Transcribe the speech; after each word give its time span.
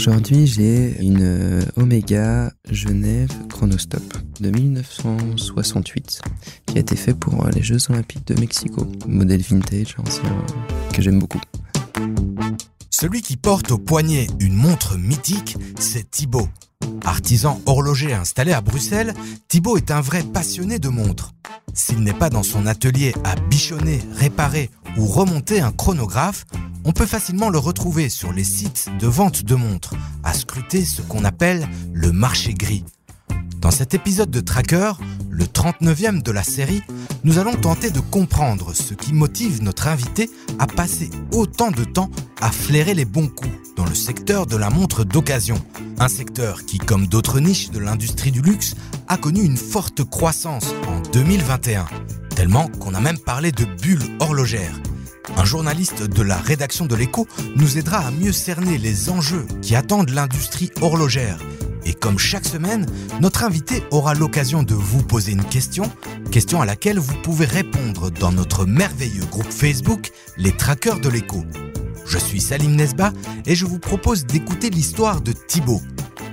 Aujourd'hui, 0.00 0.46
j'ai 0.46 0.98
une 1.02 1.20
euh, 1.20 1.60
Omega 1.76 2.50
Genève 2.70 3.28
Chronostop 3.50 4.02
de 4.40 4.48
1968 4.48 6.22
qui 6.64 6.78
a 6.78 6.80
été 6.80 6.96
fait 6.96 7.12
pour 7.12 7.44
euh, 7.44 7.50
les 7.54 7.62
Jeux 7.62 7.76
Olympiques 7.90 8.26
de 8.26 8.40
Mexico. 8.40 8.86
Modèle 9.06 9.42
vintage, 9.42 9.96
ancien, 9.98 10.34
que 10.94 11.02
j'aime 11.02 11.18
beaucoup. 11.18 11.42
Celui 13.00 13.22
qui 13.22 13.38
porte 13.38 13.70
au 13.70 13.78
poignet 13.78 14.26
une 14.40 14.54
montre 14.54 14.98
mythique, 14.98 15.56
c'est 15.78 16.10
Thibaut. 16.10 16.50
Artisan 17.02 17.58
horloger 17.64 18.12
installé 18.12 18.52
à 18.52 18.60
Bruxelles, 18.60 19.14
Thibaut 19.48 19.78
est 19.78 19.90
un 19.90 20.02
vrai 20.02 20.22
passionné 20.22 20.78
de 20.78 20.90
montres. 20.90 21.32
S'il 21.72 22.00
n'est 22.00 22.12
pas 22.12 22.28
dans 22.28 22.42
son 22.42 22.66
atelier 22.66 23.14
à 23.24 23.36
bichonner, 23.36 24.02
réparer 24.12 24.68
ou 24.98 25.06
remonter 25.06 25.62
un 25.62 25.72
chronographe, 25.72 26.44
on 26.84 26.92
peut 26.92 27.06
facilement 27.06 27.48
le 27.48 27.56
retrouver 27.56 28.10
sur 28.10 28.34
les 28.34 28.44
sites 28.44 28.90
de 28.98 29.06
vente 29.06 29.44
de 29.44 29.54
montres, 29.54 29.94
à 30.22 30.34
scruter 30.34 30.84
ce 30.84 31.00
qu'on 31.00 31.24
appelle 31.24 31.66
le 31.94 32.12
marché 32.12 32.52
gris. 32.52 32.84
Dans 33.60 33.70
cet 33.70 33.92
épisode 33.92 34.30
de 34.30 34.40
Tracker, 34.40 34.92
le 35.28 35.44
39e 35.44 36.22
de 36.22 36.32
la 36.32 36.42
série, 36.42 36.82
nous 37.24 37.38
allons 37.38 37.54
tenter 37.54 37.90
de 37.90 38.00
comprendre 38.00 38.74
ce 38.74 38.94
qui 38.94 39.12
motive 39.12 39.62
notre 39.62 39.86
invité 39.86 40.30
à 40.58 40.66
passer 40.66 41.10
autant 41.32 41.70
de 41.70 41.84
temps 41.84 42.10
à 42.40 42.50
flairer 42.50 42.94
les 42.94 43.04
bons 43.04 43.28
coups 43.28 43.54
dans 43.76 43.84
le 43.84 43.94
secteur 43.94 44.46
de 44.46 44.56
la 44.56 44.70
montre 44.70 45.04
d'occasion. 45.04 45.62
Un 45.98 46.08
secteur 46.08 46.64
qui, 46.64 46.78
comme 46.78 47.06
d'autres 47.06 47.38
niches 47.38 47.70
de 47.70 47.78
l'industrie 47.78 48.30
du 48.30 48.40
luxe, 48.40 48.76
a 49.08 49.18
connu 49.18 49.42
une 49.42 49.58
forte 49.58 50.04
croissance 50.04 50.72
en 50.88 51.00
2021. 51.12 51.84
Tellement 52.34 52.68
qu'on 52.68 52.94
a 52.94 53.00
même 53.00 53.18
parlé 53.18 53.52
de 53.52 53.66
bulle 53.82 54.02
horlogère. 54.20 54.72
Un 55.36 55.44
journaliste 55.44 56.02
de 56.02 56.22
la 56.22 56.38
rédaction 56.38 56.86
de 56.86 56.96
l'écho 56.96 57.28
nous 57.56 57.76
aidera 57.76 57.98
à 57.98 58.10
mieux 58.10 58.32
cerner 58.32 58.78
les 58.78 59.10
enjeux 59.10 59.46
qui 59.60 59.76
attendent 59.76 60.10
l'industrie 60.10 60.70
horlogère. 60.80 61.38
Et 61.84 61.94
comme 61.94 62.18
chaque 62.18 62.46
semaine, 62.46 62.86
notre 63.20 63.44
invité 63.44 63.82
aura 63.90 64.14
l'occasion 64.14 64.62
de 64.62 64.74
vous 64.74 65.02
poser 65.02 65.32
une 65.32 65.44
question, 65.44 65.90
question 66.30 66.60
à 66.60 66.66
laquelle 66.66 66.98
vous 66.98 67.16
pouvez 67.22 67.46
répondre 67.46 68.10
dans 68.10 68.32
notre 68.32 68.66
merveilleux 68.66 69.24
groupe 69.26 69.50
Facebook, 69.50 70.10
les 70.36 70.52
traqueurs 70.52 71.00
de 71.00 71.08
l'écho. 71.08 71.44
Je 72.06 72.18
suis 72.18 72.40
Salim 72.40 72.74
Nesba 72.74 73.12
et 73.46 73.54
je 73.54 73.66
vous 73.66 73.78
propose 73.78 74.26
d'écouter 74.26 74.70
l'histoire 74.70 75.20
de 75.20 75.32
Thibaut. 75.32 75.80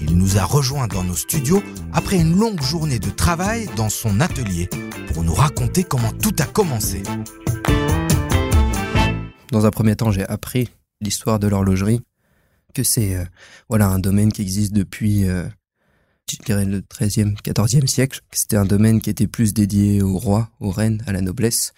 Il 0.02 0.17
nous 0.17 0.38
a 0.38 0.44
rejoints 0.44 0.88
dans 0.88 1.04
nos 1.04 1.16
studios 1.16 1.64
après 1.94 2.17
une 2.17 2.38
longue 2.38 2.61
journée 2.61 3.00
de 3.00 3.09
travail 3.09 3.70
dans 3.76 3.89
son 3.89 4.20
atelier 4.20 4.70
pour 5.14 5.23
nous 5.23 5.34
raconter 5.34 5.84
comment 5.84 6.11
tout 6.11 6.36
a 6.39 6.45
commencé. 6.45 7.04
Dans 9.52 9.66
un 9.66 9.72
premier 9.72 9.95
temps, 9.95 10.11
j'ai 10.11 10.26
appris 10.28 10.70
l'histoire 11.02 11.39
de 11.39 11.48
l'horlogerie, 11.48 12.02
que 12.78 12.83
c'est 12.83 13.16
euh, 13.16 13.25
voilà 13.70 13.88
un 13.88 13.97
domaine 13.97 14.31
qui 14.31 14.44
existe 14.44 14.72
depuis, 14.72 15.28
euh, 15.28 15.47
je 16.31 16.38
dirais, 16.45 16.64
le 16.64 16.81
13e, 16.81 17.36
14e 17.42 17.88
siècle. 17.88 18.22
C'était 18.31 18.56
un 18.56 18.66
domaine 18.66 19.02
qui 19.02 19.09
était 19.09 19.25
plus 19.25 19.53
dédié 19.53 20.03
aux 20.03 20.17
rois, 20.20 20.52
aux 20.59 20.70
reines, 20.70 21.03
à 21.08 21.11
la 21.11 21.22
noblesse. 21.22 21.73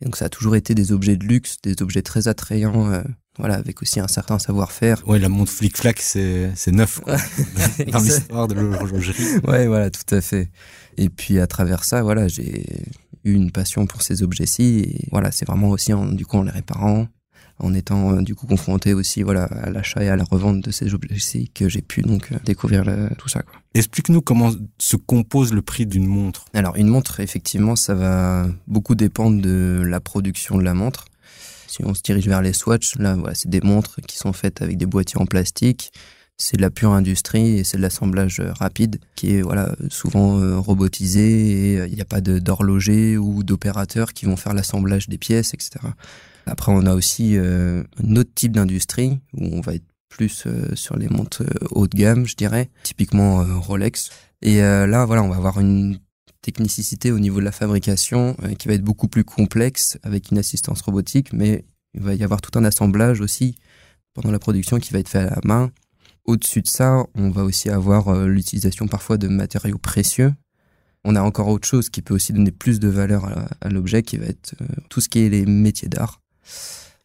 Et 0.00 0.06
donc 0.06 0.16
ça 0.16 0.24
a 0.24 0.28
toujours 0.28 0.56
été 0.56 0.74
des 0.74 0.90
objets 0.90 1.16
de 1.16 1.24
luxe, 1.24 1.58
des 1.62 1.80
objets 1.82 2.02
très 2.02 2.26
attrayants, 2.26 2.90
euh, 2.90 3.02
voilà, 3.38 3.54
avec 3.54 3.80
aussi 3.80 4.00
un 4.00 4.08
certain 4.08 4.40
savoir-faire. 4.40 5.06
Ouais, 5.06 5.20
la 5.20 5.28
montre 5.28 5.52
flic-flac, 5.52 6.00
c'est, 6.00 6.50
c'est 6.56 6.72
neuf, 6.72 6.98
quoi, 6.98 7.16
dans 7.86 8.00
l'histoire 8.00 8.48
de 8.48 8.54
l'horlogerie. 8.54 9.38
Ouais, 9.46 9.68
voilà, 9.68 9.90
tout 9.90 10.14
à 10.14 10.20
fait. 10.20 10.50
Et 10.96 11.10
puis 11.10 11.38
à 11.38 11.46
travers 11.46 11.84
ça, 11.84 12.02
voilà, 12.02 12.26
j'ai 12.26 12.64
eu 13.22 13.34
une 13.34 13.52
passion 13.52 13.86
pour 13.86 14.02
ces 14.02 14.24
objets-ci. 14.24 14.80
Et 14.80 15.08
voilà, 15.12 15.30
c'est 15.30 15.46
vraiment 15.46 15.68
aussi 15.68 15.92
en, 15.92 16.06
du 16.06 16.26
coup 16.26 16.38
en 16.38 16.42
les 16.42 16.50
réparant, 16.50 17.06
en 17.60 17.74
étant 17.74 18.12
euh, 18.12 18.22
du 18.22 18.34
coup 18.34 18.46
confronté 18.46 18.94
aussi 18.94 19.22
voilà 19.22 19.44
à 19.44 19.70
l'achat 19.70 20.02
et 20.02 20.08
à 20.08 20.16
la 20.16 20.24
revente 20.24 20.60
de 20.60 20.70
ces 20.70 20.94
objets-ci 20.94 21.50
que 21.54 21.68
j'ai 21.68 21.82
pu 21.82 22.02
donc 22.02 22.32
euh, 22.32 22.36
découvrir 22.44 22.84
le, 22.84 23.08
tout 23.18 23.28
ça. 23.28 23.42
Explique-nous 23.74 24.22
comment 24.22 24.50
se 24.78 24.96
compose 24.96 25.52
le 25.52 25.62
prix 25.62 25.86
d'une 25.86 26.06
montre. 26.06 26.46
Alors 26.54 26.76
une 26.76 26.88
montre 26.88 27.20
effectivement 27.20 27.76
ça 27.76 27.94
va 27.94 28.46
beaucoup 28.66 28.94
dépendre 28.94 29.40
de 29.40 29.82
la 29.86 30.00
production 30.00 30.58
de 30.58 30.64
la 30.64 30.74
montre. 30.74 31.04
Si 31.66 31.84
on 31.84 31.94
se 31.94 32.02
dirige 32.02 32.26
vers 32.26 32.42
les 32.42 32.52
Swatch, 32.52 32.96
là 32.96 33.14
voilà, 33.14 33.34
c'est 33.34 33.48
des 33.48 33.60
montres 33.60 34.00
qui 34.08 34.16
sont 34.16 34.32
faites 34.32 34.60
avec 34.60 34.76
des 34.76 34.86
boîtiers 34.86 35.20
en 35.20 35.26
plastique. 35.26 35.92
C'est 36.36 36.56
de 36.56 36.62
la 36.62 36.70
pure 36.70 36.90
industrie 36.90 37.58
et 37.58 37.64
c'est 37.64 37.76
de 37.76 37.82
l'assemblage 37.82 38.40
rapide 38.40 38.98
qui 39.14 39.36
est 39.36 39.42
voilà 39.42 39.76
souvent 39.90 40.40
euh, 40.40 40.58
robotisé 40.58 41.74
et 41.74 41.86
il 41.86 41.94
n'y 41.94 42.00
a 42.00 42.06
pas 42.06 42.22
d'horloger 42.22 43.18
ou 43.18 43.44
d'opérateurs 43.44 44.14
qui 44.14 44.24
vont 44.24 44.36
faire 44.36 44.54
l'assemblage 44.54 45.08
des 45.08 45.18
pièces, 45.18 45.52
etc. 45.54 45.78
Après, 46.46 46.72
on 46.72 46.86
a 46.86 46.94
aussi 46.94 47.36
euh, 47.36 47.82
un 48.02 48.16
autre 48.16 48.30
type 48.34 48.52
d'industrie 48.52 49.18
où 49.34 49.44
on 49.52 49.60
va 49.60 49.74
être 49.74 49.84
plus 50.08 50.44
euh, 50.46 50.74
sur 50.74 50.96
les 50.96 51.08
montres 51.08 51.42
euh, 51.42 51.66
haut 51.70 51.86
de 51.86 51.96
gamme, 51.96 52.26
je 52.26 52.34
dirais, 52.34 52.70
typiquement 52.82 53.44
Rolex. 53.60 54.10
Et 54.42 54.60
là, 54.60 55.04
voilà, 55.04 55.22
on 55.22 55.28
va 55.28 55.36
avoir 55.36 55.60
une 55.60 55.98
technicité 56.40 57.12
au 57.12 57.18
niveau 57.18 57.40
de 57.40 57.44
la 57.44 57.52
fabrication 57.52 58.34
qui 58.58 58.68
va 58.68 58.74
être 58.74 58.82
beaucoup 58.82 59.06
plus 59.06 59.22
complexe 59.22 59.98
avec 60.02 60.30
une 60.30 60.38
assistance 60.38 60.80
robotique, 60.80 61.34
mais 61.34 61.66
il 61.92 62.00
va 62.00 62.14
y 62.14 62.24
avoir 62.24 62.40
tout 62.40 62.58
un 62.58 62.64
assemblage 62.64 63.20
aussi 63.20 63.56
pendant 64.14 64.30
la 64.30 64.38
production 64.38 64.78
qui 64.78 64.94
va 64.94 64.98
être 64.98 65.10
fait 65.10 65.18
à 65.18 65.24
la 65.34 65.40
main. 65.44 65.70
Au-dessus 66.24 66.62
de 66.62 66.68
ça, 66.68 67.04
on 67.14 67.28
va 67.28 67.44
aussi 67.44 67.68
avoir 67.68 68.14
l'utilisation 68.24 68.88
parfois 68.88 69.18
de 69.18 69.28
matériaux 69.28 69.76
précieux. 69.76 70.32
On 71.04 71.16
a 71.16 71.20
encore 71.20 71.48
autre 71.48 71.68
chose 71.68 71.90
qui 71.90 72.00
peut 72.00 72.14
aussi 72.14 72.32
donner 72.32 72.50
plus 72.50 72.80
de 72.80 72.88
valeur 72.88 73.26
à, 73.26 73.46
à 73.60 73.68
l'objet, 73.68 74.02
qui 74.02 74.16
va 74.16 74.24
être 74.24 74.54
tout 74.88 75.02
ce 75.02 75.10
qui 75.10 75.18
est 75.18 75.28
les 75.28 75.44
métiers 75.44 75.90
d'art. 75.90 76.22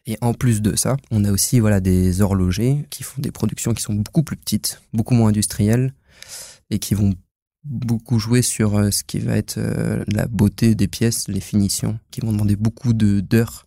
Et 0.06 0.16
en 0.20 0.34
plus 0.34 0.62
de 0.62 0.76
ça, 0.76 0.96
on 1.10 1.24
a 1.24 1.32
aussi 1.32 1.58
voilà 1.58 1.80
des 1.80 2.20
horlogers 2.20 2.86
qui 2.90 3.02
font 3.02 3.20
des 3.20 3.32
productions 3.32 3.74
qui 3.74 3.82
sont 3.82 3.94
beaucoup 3.94 4.22
plus 4.22 4.36
petites, 4.36 4.80
beaucoup 4.92 5.14
moins 5.14 5.30
industrielles 5.30 5.92
et 6.70 6.78
qui 6.78 6.94
vont 6.94 7.14
beaucoup 7.66 8.18
jouer 8.18 8.42
sur 8.42 8.76
euh, 8.76 8.90
ce 8.90 9.02
qui 9.04 9.18
va 9.18 9.36
être 9.36 9.58
euh, 9.58 10.04
la 10.06 10.26
beauté 10.26 10.74
des 10.74 10.86
pièces, 10.86 11.26
les 11.28 11.40
finitions, 11.40 11.98
qui 12.10 12.20
vont 12.20 12.32
demander 12.32 12.56
beaucoup 12.56 12.92
de 12.92 13.20
d'heures 13.20 13.66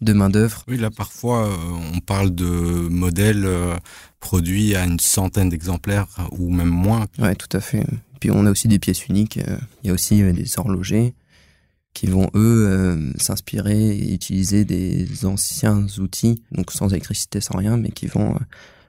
de 0.00 0.12
main 0.12 0.30
d'œuvre. 0.30 0.64
Oui, 0.68 0.76
là 0.76 0.90
parfois 0.90 1.48
euh, 1.48 1.56
on 1.94 2.00
parle 2.00 2.34
de 2.34 2.44
modèles 2.44 3.48
produits 4.20 4.74
à 4.74 4.84
une 4.84 5.00
centaine 5.00 5.48
d'exemplaires 5.48 6.06
ou 6.32 6.50
même 6.50 6.68
moins. 6.68 7.06
Ouais, 7.18 7.34
tout 7.34 7.54
à 7.56 7.60
fait. 7.60 7.84
Puis 8.20 8.30
on 8.30 8.46
a 8.46 8.50
aussi 8.50 8.68
des 8.68 8.78
pièces 8.78 9.06
uniques. 9.06 9.38
Il 9.82 9.88
y 9.88 9.90
a 9.90 9.92
aussi 9.92 10.22
des 10.32 10.58
horlogers 10.58 11.14
qui 11.96 12.08
vont 12.08 12.28
eux 12.34 12.66
euh, 12.68 13.10
s'inspirer 13.16 13.88
et 13.88 14.12
utiliser 14.12 14.66
des 14.66 15.24
anciens 15.24 15.86
outils, 15.98 16.42
donc 16.52 16.70
sans 16.70 16.90
électricité, 16.90 17.40
sans 17.40 17.56
rien, 17.56 17.78
mais 17.78 17.88
qui 17.88 18.06
vont. 18.06 18.34
Euh, 18.34 18.38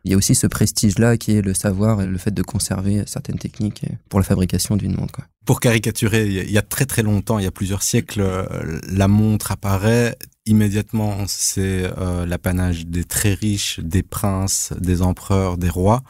il 0.03 0.11
y 0.11 0.13
a 0.13 0.17
aussi 0.17 0.35
ce 0.35 0.45
prestige-là 0.45 1.15
qui 1.15 1.31
est 1.31 1.41
le 1.41 1.53
savoir 1.53 2.01
et 2.01 2.05
le 2.05 2.17
fait 2.17 2.33
de 2.33 2.41
conserver 2.41 3.03
certaines 3.07 3.39
techniques 3.39 3.85
pour 4.09 4.19
la 4.19 4.25
fabrication 4.25 4.75
d'une 4.75 4.95
montre. 4.95 5.13
Quoi. 5.13 5.25
Pour 5.45 5.61
caricaturer, 5.61 6.27
il 6.27 6.51
y 6.51 6.57
a 6.57 6.61
très 6.61 6.85
très 6.85 7.01
longtemps, 7.01 7.39
il 7.39 7.43
y 7.43 7.47
a 7.47 7.51
plusieurs 7.51 7.81
siècles, 7.81 8.21
euh, 8.21 8.79
la 8.89 9.07
montre 9.07 9.51
apparaît 9.51 10.17
immédiatement, 10.45 11.25
c'est 11.27 11.83
l'apanage 12.25 12.87
des 12.87 13.03
très 13.03 13.33
riches, 13.33 13.81
des 13.81 14.01
princes, 14.01 14.71
des 14.79 15.01
empereurs, 15.01 15.57
des 15.57 15.67
rois. 15.67 16.03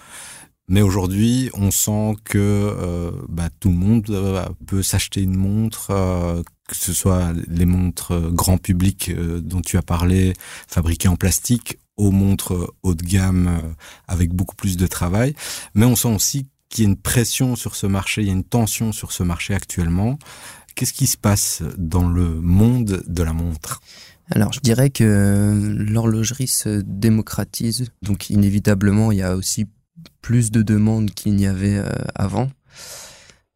Mais 0.70 0.82
aujourd'hui, 0.82 1.50
on 1.54 1.72
sent 1.72 2.16
que 2.26 2.38
euh, 2.38 3.12
bah, 3.30 3.48
tout 3.60 3.70
le 3.70 3.76
monde 3.76 4.46
peut 4.66 4.84
s'acheter 4.84 5.22
une 5.22 5.36
montre, 5.36 5.92
euh, 5.92 6.44
que 6.68 6.76
ce 6.76 6.94
soit 6.94 7.34
les 7.48 7.66
montres 7.66 8.12
euh, 8.12 8.30
grand 8.30 8.58
public 8.58 9.10
euh, 9.10 9.40
dont 9.40 9.62
tu 9.62 9.78
as 9.78 9.82
parlé, 9.82 10.34
fabriquées 10.68 11.08
en 11.08 11.16
plastique, 11.16 11.80
aux 11.96 12.12
montres 12.12 12.54
euh, 12.54 12.68
haut 12.84 12.94
de 12.94 13.04
gamme 13.04 13.74
avec 14.08 14.34
beaucoup 14.34 14.56
plus 14.56 14.78
de 14.78 14.86
travail. 14.86 15.34
Mais 15.74 15.86
on 15.86 15.96
sent 15.96 16.14
aussi 16.14 16.46
qu'il 16.70 16.84
y 16.84 16.88
a 16.88 16.90
une 16.90 16.98
pression 16.98 17.56
sur 17.56 17.76
ce 17.76 17.88
marché, 17.88 18.22
il 18.22 18.28
y 18.28 18.30
a 18.30 18.34
une 18.34 18.44
tension 18.44 18.92
sur 18.92 19.14
ce 19.14 19.24
marché 19.24 19.54
actuellement. 19.54 20.20
Qu'est-ce 20.76 20.94
qui 20.94 21.08
se 21.08 21.18
passe 21.18 21.64
dans 21.78 22.08
le 22.08 22.36
monde 22.42 23.02
de 23.08 23.24
la 23.24 23.34
montre? 23.34 23.82
Alors, 24.30 24.52
je 24.52 24.60
dirais 24.60 24.90
que 24.90 25.58
l'horlogerie 25.74 26.50
se 26.50 26.82
démocratise, 26.86 27.90
donc 28.02 28.30
inévitablement, 28.30 29.14
il 29.14 29.20
y 29.20 29.24
a 29.24 29.38
aussi 29.38 29.66
plus 30.22 30.52
de 30.52 30.62
demandes 30.62 31.12
qu'il 31.12 31.36
n'y 31.36 31.48
avait 31.48 31.82
avant, 32.14 32.50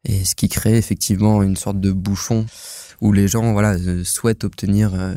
et 0.05 0.23
ce 0.23 0.33
qui 0.33 0.47
crée 0.47 0.77
effectivement 0.77 1.43
une 1.43 1.57
sorte 1.57 1.81
de 1.81 1.91
bouchon 1.91 2.45
où 3.01 3.11
les 3.11 3.27
gens 3.27 3.51
voilà 3.51 3.73
euh, 3.73 4.03
souhaitent 4.03 4.43
obtenir 4.43 4.93
euh, 4.93 5.15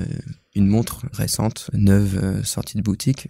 une 0.55 0.67
montre 0.67 1.05
récente, 1.13 1.71
neuve, 1.75 2.19
euh, 2.21 2.43
sortie 2.43 2.79
de 2.79 2.83
boutique. 2.83 3.29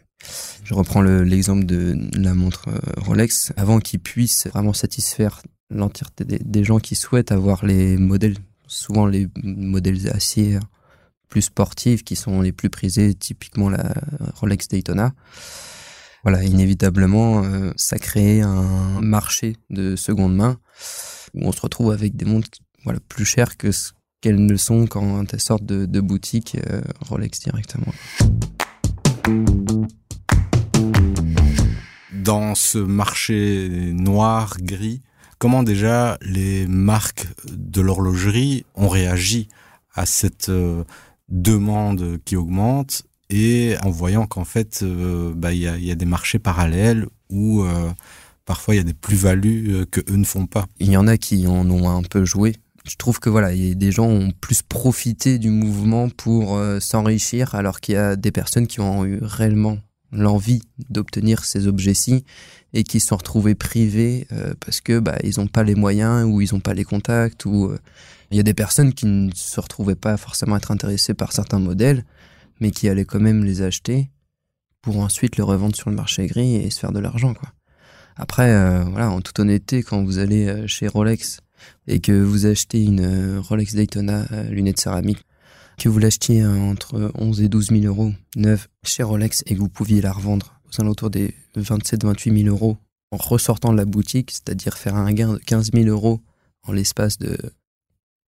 Je 0.63 0.73
reprends 0.73 1.03
l'exemple 1.03 1.67
de 1.67 1.97
la 2.17 2.35
montre 2.35 2.71
Rolex. 2.97 3.53
Avant 3.57 3.79
qu'ils 3.79 4.01
puissent 4.01 4.47
vraiment 4.47 4.73
satisfaire 4.73 5.43
l'entièreté 5.69 6.25
des, 6.25 6.65
gens 6.65 6.79
qui 6.79 6.95
souhaitent 6.95 7.33
avoir 7.33 7.67
les 7.67 7.99
modèles, 7.99 8.37
souvent 8.67 9.07
les 9.07 9.29
modèles 9.43 10.09
acier 10.09 10.59
plus 11.29 11.43
sportifs 11.43 12.05
qui 12.05 12.17
sont 12.17 12.41
les 12.41 12.53
plus 12.53 12.71
prisés, 12.71 13.13
typiquement 13.15 13.69
la 13.69 13.93
Rolex 14.37 14.69
Daytona. 14.69 15.13
Voilà, 16.23 16.43
inévitablement, 16.43 17.45
ça 17.77 17.99
crée 17.99 18.41
un 18.41 19.03
marché 19.03 19.57
de 19.69 19.95
seconde 19.95 20.35
main 20.35 20.59
où 21.35 21.47
on 21.47 21.53
se 21.53 21.61
retrouve 21.61 21.93
avec 21.93 22.17
des 22.17 22.25
montres 22.25 22.49
voilà, 22.85 23.01
plus 23.01 23.27
chères 23.27 23.59
que 23.59 23.73
ce 23.73 23.93
qu'elles 24.25 24.47
ne 24.47 24.57
sont 24.57 24.87
quand 24.87 25.35
elles 25.35 25.41
sortent 25.41 25.67
de, 25.67 25.85
de 25.85 26.01
boutique 26.01 26.57
euh, 26.71 26.81
Rolex 27.03 27.41
directement. 27.41 27.93
dans 32.11 32.55
ce 32.55 32.79
marché 32.79 33.93
noir, 33.93 34.57
gris, 34.63 35.03
comment 35.37 35.63
déjà 35.63 36.17
les 36.23 36.67
marques 36.67 37.27
de 37.53 37.83
l'horlogerie 37.83 38.65
ont 38.75 38.89
réagi 38.89 39.51
à 39.95 40.07
cette 40.07 40.49
euh, 40.49 40.85
demande 41.29 42.19
qui 42.25 42.37
augmente 42.37 43.03
et 43.29 43.77
en 43.83 43.91
voyant 43.91 44.27
qu'en 44.27 44.47
fait, 44.47 44.81
euh, 44.83 45.35
bah, 45.37 45.53
il 45.53 45.61
y, 45.61 45.69
a, 45.69 45.77
y, 45.77 45.91
a, 45.91 45.97
des 45.97 46.07
marchés 46.07 46.39
parallèles 46.39 47.09
où 47.29 47.63
parfois 48.47 48.75
il 48.75 48.79
y 48.79 48.81
a 48.81 48.85
des 48.85 48.95
plus-values 48.95 49.85
que 49.91 50.01
eux 50.11 50.17
ne 50.17 50.25
font 50.25 50.47
pas? 50.47 50.65
Il 50.79 50.91
y 50.91 50.97
en 50.97 51.09
a 51.09 51.19
qui 51.19 51.47
en 51.47 51.69
ont 51.69 51.91
un 51.91 52.03
peu 52.03 52.25
joué. 52.25 52.55
Je 52.89 52.97
trouve 52.97 53.19
que 53.19 53.31
voilà, 53.31 53.55
y 53.55 53.71
a 53.71 53.75
des 53.75 53.93
gens 53.93 54.07
ont 54.07 54.31
plus 54.31 54.63
profité 54.63 55.39
du 55.39 55.51
mouvement 55.51 56.11
pour 56.11 56.61
s'enrichir, 56.81 57.55
alors 57.55 57.81
qu'il 57.81 57.95
y 57.95 57.99
a 57.99 58.15
des 58.15 58.31
personnes 58.31 58.67
qui 58.67 58.81
ont 58.81 59.07
eu 59.07 59.19
réellement 59.23 59.79
l'envie 60.15 60.63
d'obtenir 60.91 61.45
ces 61.45 61.67
objets-ci 61.67 62.25
et 62.73 62.85
qui 62.85 63.01
se 63.01 63.09
sont 63.09 63.17
retrouvés 63.17 63.55
privés 63.55 64.27
euh, 64.33 64.55
parce 64.61 64.81
que 64.81 64.99
bah, 64.99 65.17
ils 65.23 65.39
n'ont 65.39 65.47
pas 65.47 65.63
les 65.63 65.75
moyens 65.75 66.25
ou 66.25 66.41
ils 66.41 66.53
n'ont 66.53 66.61
pas 66.61 66.75
les 66.75 66.85
contacts 66.85 67.45
ou 67.45 67.67
euh, 67.67 67.79
il 68.31 68.37
y 68.37 68.41
a 68.41 68.43
des 68.43 68.55
personnes 68.55 68.95
qui 68.95 69.07
ne 69.07 69.31
se 69.35 69.61
retrouvaient 69.61 69.95
pas 69.97 70.17
forcément 70.17 70.57
être 70.57 70.71
intéressées 70.71 71.15
par 71.15 71.33
certains 71.33 71.59
modèles 71.59 72.05
mais 72.61 72.71
qui 72.71 72.89
allaient 72.89 73.05
quand 73.05 73.21
même 73.21 73.45
les 73.45 73.63
acheter 73.63 74.11
pour 74.83 74.99
ensuite 74.99 75.37
les 75.37 75.43
revendre 75.43 75.77
sur 75.77 75.91
le 75.91 75.97
marché 75.97 76.27
gris 76.27 76.57
et 76.57 76.71
se 76.71 76.81
faire 76.81 76.93
de 76.93 77.01
l'argent 77.01 77.35
quoi. 77.35 77.51
Après 78.17 78.51
euh, 78.51 78.85
voilà 78.85 79.11
en 79.11 79.21
toute 79.21 79.39
honnêteté 79.39 79.83
quand 79.83 80.03
vous 80.05 80.19
allez 80.19 80.67
chez 80.69 80.89
Rolex 80.89 81.41
et 81.87 82.01
que 82.01 82.13
vous 82.13 82.47
achetez 82.47 82.83
une 82.83 83.39
Rolex 83.39 83.75
Daytona 83.75 84.27
lunettes 84.51 84.81
céramiques 84.81 85.25
que 85.79 85.89
vous 85.89 85.99
l'achetiez 85.99 86.45
entre 86.45 87.11
11 87.15 87.43
et 87.43 87.49
12 87.49 87.69
000 87.71 87.85
euros 87.85 88.13
neuve 88.37 88.69
chez 88.85 89.03
Rolex 89.03 89.43
et 89.47 89.55
que 89.55 89.61
vous 89.61 89.69
pouviez 89.69 90.01
la 90.01 90.13
revendre 90.13 90.61
aux 90.67 90.81
alentours 90.81 91.11
des 91.11 91.35
27-28 91.57 92.45
000 92.45 92.55
euros 92.55 92.79
en 93.11 93.17
ressortant 93.17 93.73
de 93.73 93.77
la 93.77 93.85
boutique, 93.85 94.31
c'est-à-dire 94.31 94.77
faire 94.77 94.97
un 94.97 95.13
gain 95.13 95.35
de 95.35 95.39
15 95.39 95.71
000 95.73 95.87
euros 95.87 96.21
en 96.63 96.73
l'espace 96.73 97.19
de 97.19 97.37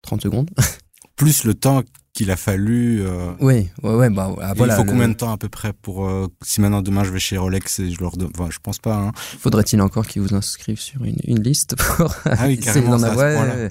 30 0.03 0.23
secondes. 0.23 0.51
Plus 1.17 1.45
le 1.45 1.55
temps 1.55 1.83
qu'il 2.13 2.31
a 2.31 2.37
fallu. 2.37 3.03
Euh... 3.03 3.33
Oui, 3.41 3.69
ouais, 3.83 3.95
ouais, 3.95 4.11
bah 4.11 4.35
voilà. 4.57 4.75
Il 4.75 4.77
faut 4.77 4.85
combien 4.85 5.09
de 5.09 5.15
temps 5.15 5.33
à 5.33 5.37
peu 5.37 5.49
près 5.49 5.73
pour 5.73 6.07
euh, 6.07 6.29
si 6.43 6.61
maintenant 6.61 6.81
demain 6.81 7.05
je 7.05 7.11
vais 7.11 7.19
chez 7.19 7.37
Rolex 7.37 7.79
et 7.79 7.91
je 7.91 8.01
leur 8.01 8.17
donne. 8.17 8.31
Enfin, 8.35 8.49
je 8.51 8.59
pense 8.63 8.79
pas. 8.79 8.97
Hein. 8.97 9.13
Faudrait-il 9.17 9.81
encore 9.83 10.07
qu'ils 10.07 10.23
vous 10.23 10.35
inscrivent 10.35 10.81
sur 10.81 11.05
une, 11.05 11.19
une 11.25 11.43
liste 11.43 11.77
pour 11.77 12.15
ah 12.25 12.47
oui, 12.47 12.59
carrément, 12.61 12.99
ça, 12.99 13.15
ouais, 13.15 13.71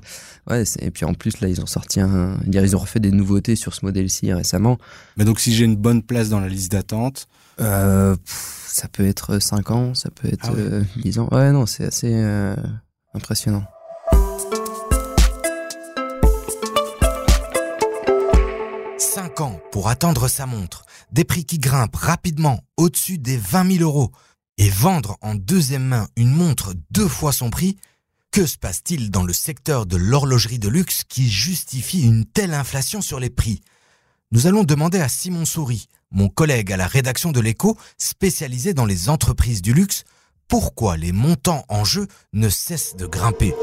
ouais, 0.50 0.64
et 0.80 0.92
puis 0.92 1.06
en 1.06 1.14
plus 1.14 1.42
là 1.42 1.48
ils 1.48 1.60
ont 1.62 1.66
sorti 1.66 2.00
un, 2.00 2.38
ils 2.46 2.76
ont 2.76 2.80
refait 2.80 3.00
des 3.00 3.12
nouveautés 3.12 3.56
sur 3.56 3.74
ce 3.74 3.86
modèle-ci 3.86 4.32
récemment. 4.32 4.78
Mais 5.18 5.26
donc 5.26 5.40
si 5.40 5.54
j'ai 5.54 5.66
une 5.66 5.76
bonne 5.76 6.04
place 6.04 6.30
dans 6.30 6.40
la 6.40 6.50
liste 6.50 6.72
d'attente. 6.72 7.28
Euh, 7.62 8.16
ça 8.28 8.90
peut 8.90 9.06
être 9.08 9.40
5 9.40 9.72
ans, 9.72 9.94
ça 9.94 10.10
peut 10.12 10.28
être 10.28 10.50
ah 10.50 11.02
10 11.02 11.18
euh, 11.18 11.22
ans. 11.22 11.30
Ouais, 11.32 11.52
non, 11.52 11.66
c'est 11.66 11.86
assez 11.86 12.12
euh, 12.14 12.56
impressionnant. 13.14 13.64
Ans 19.42 19.60
pour 19.72 19.90
attendre 19.90 20.28
sa 20.28 20.46
montre, 20.46 20.86
des 21.12 21.24
prix 21.24 21.46
qui 21.46 21.60
grimpent 21.60 21.96
rapidement 21.96 22.62
au-dessus 22.78 23.18
des 23.18 23.38
20 23.38 23.78
000 23.78 23.84
euros, 23.84 24.12
et 24.58 24.70
vendre 24.70 25.18
en 25.22 25.36
deuxième 25.36 25.86
main 25.86 26.08
une 26.16 26.32
montre 26.32 26.74
deux 26.92 27.08
fois 27.08 27.34
son 27.34 27.50
prix, 27.50 27.78
que 28.32 28.46
se 28.46 28.58
passe-t-il 28.58 29.12
dans 29.12 29.24
le 29.24 29.34
secteur 29.34 29.86
de 29.86 29.98
l'horlogerie 29.98 30.60
de 30.60 30.70
luxe 30.70 31.04
qui 31.08 31.30
justifie 31.30 32.02
une 32.02 32.26
telle 32.26 32.54
inflation 32.54 33.02
sur 33.02 33.20
les 33.20 33.30
prix? 33.30 33.62
Nous 34.32 34.48
allons 34.48 34.64
demander 34.64 35.00
à 35.00 35.08
Simon 35.08 35.46
Souris, 35.46 35.88
mon 36.12 36.30
collègue 36.30 36.72
à 36.72 36.78
la 36.78 36.88
rédaction 36.88 37.32
de 37.32 37.40
l'écho, 37.40 37.78
spécialisé 37.98 38.74
dans 38.74 38.86
les 38.86 39.10
entreprises 39.10 39.62
du 39.62 39.74
luxe, 39.74 40.04
pourquoi 40.48 40.98
les 40.98 41.12
montants 41.12 41.66
en 41.70 41.84
jeu 41.84 42.08
ne 42.34 42.50
cessent 42.50 42.96
de 42.96 43.08
grimper. 43.08 43.54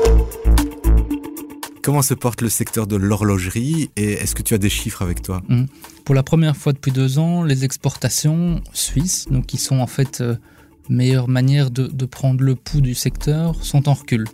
Comment 1.83 2.03
se 2.03 2.15
porte 2.15 2.43
le 2.43 2.49
secteur 2.49 2.87
de 2.87 2.95
l'horlogerie 2.95 3.91
et 3.97 4.13
est-ce 4.13 4.37
que 4.37 4.43
tu 4.43 4.55
as 4.55 4.59
des 4.59 4.69
chiffres 4.69 5.03
avec 5.03 5.21
toi 5.21 5.43
mmh. 5.49 5.65
Pour 6.05 6.15
la 6.15 6.23
première 6.23 6.57
fois 6.57 6.73
depuis 6.73 6.93
deux 6.93 7.19
ans, 7.19 7.43
les 7.43 7.65
exportations 7.65 8.61
suisses, 8.73 9.27
donc 9.29 9.47
qui 9.47 9.57
sont 9.57 9.81
en 9.81 9.89
fait 9.89 10.21
euh, 10.21 10.37
meilleure 10.89 11.27
manière 11.27 11.73
de, 11.73 12.07
prendre 12.07 12.45
le 12.45 12.55
pouls 12.55 12.83
du 12.83 12.95
secteur, 12.95 13.65
sont 13.65 13.89
en 13.89 13.95
recul. 13.95 14.29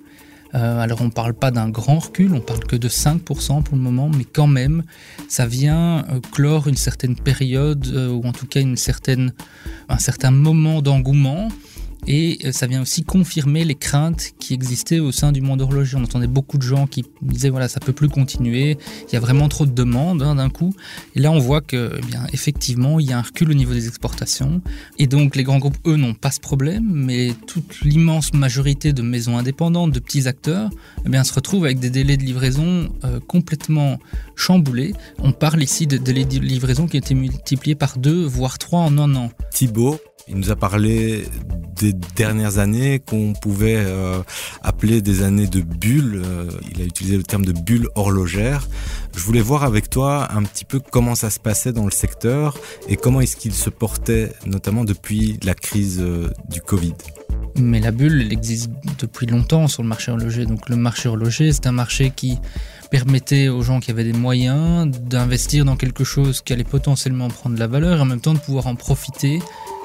Euh, 0.55 0.79
alors 0.79 1.01
on 1.01 1.07
ne 1.07 1.11
parle 1.11 1.33
pas 1.33 1.51
d'un 1.51 1.71
grand 1.71 2.01
recul, 2.01 2.35
on 2.35 2.41
parle 2.41 2.65
que 2.65 2.77
de 2.77 2.89
5% 2.89 3.63
pour 3.63 3.77
le 3.77 3.83
moment, 3.83 4.11
mais 4.15 4.25
quand 4.25 4.47
même, 4.47 4.83
ça 5.29 5.47
vient 5.47 6.05
euh, 6.11 6.21
clore 6.33 6.69
une 6.69 6.77
certaine 6.77 7.17
période, 7.17 7.87
ou 7.87 8.27
en 8.27 8.33
tout 8.33 8.47
cas 8.47 8.61
une 8.61 8.77
un 9.89 9.99
certain 9.99 10.31
moment 10.31 10.83
d'engouement 10.83 11.49
et 12.07 12.39
euh, 12.45 12.53
ça 12.53 12.67
vient 12.67 12.83
aussi 12.83 13.05
confirmer 13.05 13.65
les 13.65 13.75
craintes 13.75 14.33
qui 14.39 14.55
existaient 14.55 15.01
au 15.01 15.13
sein 15.13 15.33
du 15.33 15.41
monde 15.41 15.61
horloger. 15.63 15.97
On 15.97 16.05
entendait 16.05 16.27
beaucoup 16.27 16.59
de 16.59 16.63
gens 16.63 16.87
qui 16.87 17.05
disaient 17.23 17.49
voilà, 17.49 17.69
ça 17.69 17.81
peut 17.81 17.93
plus 17.93 18.09
continuer, 18.09 18.79
il 19.09 19.13
y 19.13 19.17
a 19.17 19.21
vraiment 19.21 19.49
trop 19.49 19.67
de 19.67 19.73
demandes 19.73 20.23
hein, 20.23 20.37
d'un 20.37 20.51
coup. 20.51 20.75
Et 21.15 21.21
là, 21.21 21.31
on 21.31 21.39
voit 21.39 21.61
que, 21.61 21.99
eh 21.99 22.07
bien, 22.07 22.27
effectivement, 22.33 23.01
il 23.01 23.07
y 23.07 23.13
a 23.13 23.19
un 23.19 23.23
recul 23.23 23.51
au 23.51 23.55
niveau 23.55 23.73
des 23.73 23.89
exportations. 23.89 24.61
Et 24.99 25.07
donc, 25.07 25.37
les 25.37 25.43
grands 25.43 25.59
groupes, 25.59 25.79
eux, 25.87 25.97
n'ont 25.97 26.15
pas 26.15 26.31
ce 26.31 26.41
problème, 26.41 26.85
mais 26.93 27.33
toute 27.47 27.81
l'immense 27.81 28.33
majorité 28.35 28.93
de 28.93 29.03
maisons 29.03 29.39
indépendantes, 29.39 29.93
de 29.93 30.01
petits 30.01 30.29
acteurs, 30.29 30.71
eh 31.05 31.09
bien, 31.09 31.25
se 31.25 31.33
retrouvent 31.33 31.65
avec 31.65 31.79
des 31.79 31.91
délais 31.91 32.17
de 32.17 32.23
livraison 32.23 32.89
euh, 33.05 33.21
complètement 33.21 33.99
chamboulés. 34.37 34.95
On 35.19 35.33
parle 35.33 35.63
ici 35.63 35.87
de 35.87 35.97
délais 35.97 36.25
de 36.25 36.39
livraison 36.39 36.87
qui 36.87 36.99
été 36.99 37.15
multipliés 37.15 37.75
par 37.75 37.99
deux, 37.99 38.25
voire 38.25 38.59
trois 38.59 38.81
en 38.81 38.99
un 38.99 39.15
an. 39.17 39.31
Thibaut, 39.53 39.99
il 40.27 40.37
nous 40.37 40.51
a 40.51 40.57
parlé 40.57 41.25
des 41.81 41.93
dernières 41.93 42.59
années 42.59 42.99
qu'on 42.99 43.33
pouvait 43.35 43.77
euh, 43.79 44.21
appeler 44.63 45.01
des 45.01 45.23
années 45.23 45.47
de 45.47 45.61
bulle. 45.61 46.23
Euh, 46.25 46.51
il 46.73 46.83
a 46.83 46.85
utilisé 46.85 47.17
le 47.17 47.23
terme 47.23 47.45
de 47.45 47.53
bulle 47.53 47.89
horlogère. 47.95 48.67
Je 49.17 49.23
voulais 49.23 49.41
voir 49.41 49.65
avec 49.65 49.89
toi 49.89 50.29
un 50.33 50.43
petit 50.43 50.65
peu 50.65 50.81
comment 50.81 51.15
ça 51.15 51.31
se 51.31 51.39
passait 51.39 51.73
dans 51.73 51.85
le 51.85 51.91
secteur 51.91 52.59
et 52.89 52.97
comment 52.97 53.21
est-ce 53.21 53.37
qu'il 53.37 53.55
se 53.55 53.71
portait, 53.71 54.33
notamment 54.47 54.85
depuis 54.85 55.39
la 55.45 55.55
crise 55.55 56.01
euh, 56.01 56.29
du 56.51 56.61
Covid. 56.61 56.95
Mais 57.57 57.81
la 57.81 57.91
bulle, 57.91 58.21
elle 58.21 58.33
existe 58.33 58.71
depuis 58.99 59.27
longtemps 59.27 59.69
sur 59.69 59.83
le 59.83 59.89
marché 59.89 60.13
horloger. 60.13 60.47
Donc 60.47 60.69
le 60.69 60.77
marché 60.77 61.09
horloger, 61.09 61.53
c'est 61.53 61.67
un 61.67 61.73
marché 61.73 62.13
qui 62.15 62.39
permettait 62.91 63.49
aux 63.49 63.63
gens 63.63 63.81
qui 63.81 63.91
avaient 63.91 64.05
des 64.05 64.13
moyens 64.13 64.89
d'investir 64.89 65.65
dans 65.65 65.77
quelque 65.77 66.05
chose 66.05 66.41
qui 66.41 66.53
allait 66.53 66.65
potentiellement 66.65 67.29
prendre 67.29 67.59
la 67.59 67.67
valeur 67.67 67.99
et 67.99 68.01
en 68.01 68.05
même 68.05 68.21
temps 68.21 68.35
de 68.35 68.39
pouvoir 68.39 68.67
en 68.67 68.75
profiter 68.77 69.41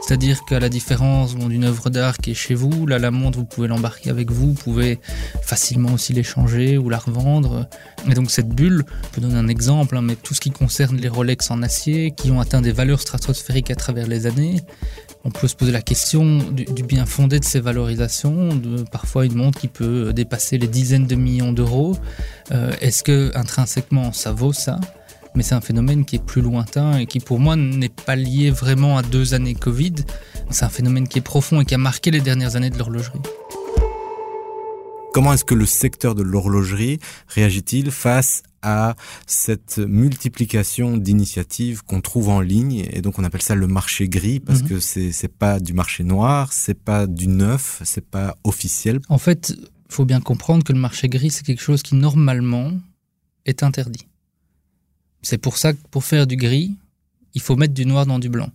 c'est-à-dire 0.05 0.43
qu'à 0.43 0.59
la 0.59 0.67
différence 0.67 1.35
d'une 1.35 1.63
œuvre 1.63 1.89
d'art 1.89 2.17
qui 2.17 2.31
est 2.31 2.35
chez 2.35 2.55
vous, 2.55 2.85
là 2.85 2.99
la 2.99 3.09
montre 3.09 3.39
vous 3.39 3.45
pouvez 3.45 3.69
l'embarquer 3.69 4.09
avec 4.09 4.31
vous, 4.31 4.47
vous 4.47 4.53
pouvez 4.53 4.99
facilement 5.41 5.93
aussi 5.93 6.11
l'échanger 6.11 6.77
ou 6.77 6.89
la 6.89 6.97
revendre. 6.97 7.67
Et 8.09 8.13
donc 8.13 8.29
cette 8.29 8.49
bulle, 8.49 8.83
je 9.03 9.09
peux 9.09 9.21
donner 9.21 9.35
un 9.37 9.47
exemple, 9.47 9.95
hein, 9.95 10.01
mais 10.01 10.15
tout 10.17 10.33
ce 10.33 10.41
qui 10.41 10.51
concerne 10.51 10.97
les 10.97 11.07
Rolex 11.07 11.49
en 11.51 11.63
acier 11.63 12.11
qui 12.11 12.31
ont 12.31 12.41
atteint 12.41 12.61
des 12.61 12.73
valeurs 12.73 12.99
stratosphériques 12.99 13.71
à 13.71 13.75
travers 13.75 14.05
les 14.07 14.27
années, 14.27 14.59
on 15.23 15.31
peut 15.31 15.47
se 15.47 15.55
poser 15.55 15.71
la 15.71 15.81
question 15.81 16.39
du, 16.39 16.65
bien 16.83 17.05
fondé 17.05 17.39
de 17.39 17.45
ces 17.45 17.61
valorisations, 17.61 18.53
de 18.53 18.83
parfois 18.83 19.25
une 19.25 19.35
montre 19.35 19.57
qui 19.57 19.69
peut 19.69 20.11
dépasser 20.11 20.57
les 20.57 20.67
dizaines 20.67 21.07
de 21.07 21.15
millions 21.15 21.53
d'euros. 21.53 21.95
Euh, 22.51 22.73
est-ce 22.81 23.03
que 23.03 23.31
intrinsèquement 23.35 24.11
ça 24.11 24.33
vaut 24.33 24.51
ça? 24.51 24.81
Mais 25.35 25.43
c'est 25.43 25.55
un 25.55 25.61
phénomène 25.61 26.05
qui 26.05 26.17
est 26.17 26.23
plus 26.23 26.41
lointain 26.41 26.97
et 26.97 27.05
qui 27.05 27.19
pour 27.19 27.39
moi 27.39 27.55
n'est 27.55 27.89
pas 27.89 28.15
lié 28.15 28.51
vraiment 28.51 28.97
à 28.97 29.01
deux 29.01 29.33
années 29.33 29.55
Covid. 29.55 29.95
C'est 30.49 30.65
un 30.65 30.69
phénomène 30.69 31.07
qui 31.07 31.19
est 31.19 31.23
profond 31.23 31.61
et 31.61 31.65
qui 31.65 31.75
a 31.75 31.77
marqué 31.77 32.11
les 32.11 32.21
dernières 32.21 32.55
années 32.55 32.69
de 32.69 32.77
l'horlogerie. 32.77 33.21
Comment 35.13 35.33
est-ce 35.33 35.45
que 35.45 35.53
le 35.53 35.67
secteur 35.67 36.15
de 36.15 36.23
l'horlogerie 36.23 36.99
réagit-il 37.27 37.91
face 37.91 38.41
à 38.63 38.95
cette 39.27 39.77
multiplication 39.77 40.97
d'initiatives 40.97 41.83
qu'on 41.83 42.01
trouve 42.01 42.29
en 42.29 42.41
ligne? 42.41 42.87
Et 42.91 43.01
donc 43.01 43.19
on 43.19 43.23
appelle 43.23 43.43
ça 43.43 43.53
le 43.53 43.67
marché 43.67 44.09
gris 44.09 44.39
parce 44.39 44.63
mhm. 44.63 44.69
que 44.69 44.79
c'est 44.79 45.11
c'est 45.11 45.27
pas 45.31 45.59
du 45.59 45.73
marché 45.73 46.03
noir, 46.03 46.51
c'est 46.51 46.79
pas 46.79 47.05
du 47.05 47.27
neuf, 47.27 47.81
c'est 47.85 48.05
pas 48.05 48.35
officiel. 48.43 49.01
En 49.07 49.19
fait, 49.19 49.55
faut 49.87 50.05
bien 50.05 50.19
comprendre 50.19 50.63
que 50.63 50.73
le 50.73 50.79
marché 50.79 51.09
gris 51.09 51.29
c'est 51.29 51.45
quelque 51.45 51.61
chose 51.61 51.83
qui 51.83 51.93
normalement 51.93 52.71
est 53.45 53.61
interdit. 53.61 54.07
C'est 55.23 55.37
pour 55.37 55.57
ça 55.57 55.73
que 55.73 55.79
pour 55.89 56.03
faire 56.03 56.27
du 56.27 56.35
gris, 56.35 56.75
il 57.33 57.41
faut 57.41 57.55
mettre 57.55 57.73
du 57.73 57.85
noir 57.85 58.05
dans 58.05 58.19
du 58.19 58.29
blanc. 58.29 58.51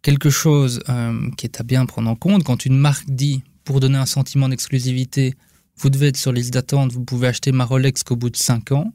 Quelque 0.00 0.30
chose 0.30 0.82
euh, 0.88 1.30
qui 1.36 1.46
est 1.46 1.60
à 1.60 1.64
bien 1.64 1.84
prendre 1.84 2.08
en 2.08 2.16
compte, 2.16 2.44
quand 2.44 2.64
une 2.64 2.78
marque 2.78 3.10
dit, 3.10 3.42
pour 3.64 3.80
donner 3.80 3.98
un 3.98 4.06
sentiment 4.06 4.48
d'exclusivité, 4.48 5.34
vous 5.76 5.90
devez 5.90 6.08
être 6.08 6.16
sur 6.16 6.32
liste 6.32 6.54
d'attente, 6.54 6.92
vous 6.92 7.04
pouvez 7.04 7.28
acheter 7.28 7.52
ma 7.52 7.64
Rolex 7.64 8.02
qu'au 8.02 8.16
bout 8.16 8.30
de 8.30 8.36
5 8.36 8.72
ans, 8.72 8.92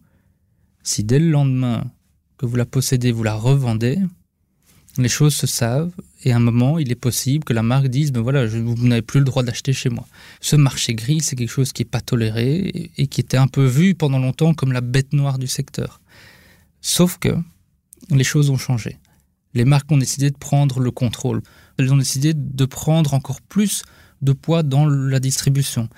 si 0.83 1.03
dès 1.03 1.19
le 1.19 1.29
lendemain 1.29 1.83
que 2.37 2.45
vous 2.45 2.55
la 2.55 2.65
possédez, 2.65 3.11
vous 3.11 3.23
la 3.23 3.33
revendez, 3.33 3.99
les 4.97 5.09
choses 5.09 5.35
se 5.35 5.47
savent 5.47 5.91
et 6.23 6.31
à 6.31 6.37
un 6.37 6.39
moment, 6.39 6.79
il 6.79 6.91
est 6.91 6.95
possible 6.95 7.43
que 7.43 7.53
la 7.53 7.63
marque 7.63 7.87
dise 7.87 8.11
ben 8.11 8.21
voilà, 8.21 8.45
vous 8.45 8.87
n'avez 8.87 9.01
plus 9.01 9.19
le 9.19 9.25
droit 9.25 9.43
d'acheter 9.43 9.73
chez 9.73 9.89
moi. 9.89 10.07
Ce 10.41 10.55
marché 10.55 10.95
gris, 10.95 11.21
c'est 11.21 11.35
quelque 11.35 11.51
chose 11.51 11.71
qui 11.71 11.81
n'est 11.81 11.89
pas 11.89 12.01
toléré 12.01 12.89
et 12.97 13.07
qui 13.07 13.21
était 13.21 13.37
un 13.37 13.47
peu 13.47 13.65
vu 13.65 13.95
pendant 13.95 14.19
longtemps 14.19 14.53
comme 14.53 14.71
la 14.71 14.81
bête 14.81 15.13
noire 15.13 15.37
du 15.37 15.47
secteur. 15.47 16.01
Sauf 16.81 17.17
que 17.17 17.35
les 18.09 18.23
choses 18.23 18.49
ont 18.49 18.57
changé. 18.57 18.99
les 19.53 19.65
marques 19.65 19.91
ont 19.91 19.97
décidé 19.97 20.29
de 20.29 20.37
prendre 20.37 20.79
le 20.79 20.91
contrôle. 20.91 21.41
Elles 21.77 21.91
ont 21.91 21.97
décidé 21.97 22.33
de 22.35 22.65
prendre 22.65 23.15
encore 23.15 23.41
plus 23.41 23.83
de 24.21 24.33
poids 24.33 24.63
dans 24.63 24.85
la 24.87 25.19
distribution. 25.19 25.89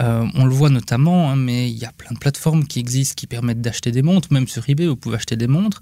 Euh, 0.00 0.26
on 0.34 0.44
le 0.44 0.52
voit 0.52 0.70
notamment, 0.70 1.30
hein, 1.30 1.36
mais 1.36 1.70
il 1.70 1.76
y 1.76 1.84
a 1.84 1.92
plein 1.92 2.12
de 2.12 2.18
plateformes 2.18 2.64
qui 2.64 2.78
existent 2.78 3.14
qui 3.16 3.26
permettent 3.26 3.60
d'acheter 3.60 3.90
des 3.90 4.02
montres, 4.02 4.32
même 4.32 4.48
sur 4.48 4.68
eBay, 4.68 4.86
vous 4.86 4.96
pouvez 4.96 5.16
acheter 5.16 5.36
des 5.36 5.46
montres. 5.46 5.80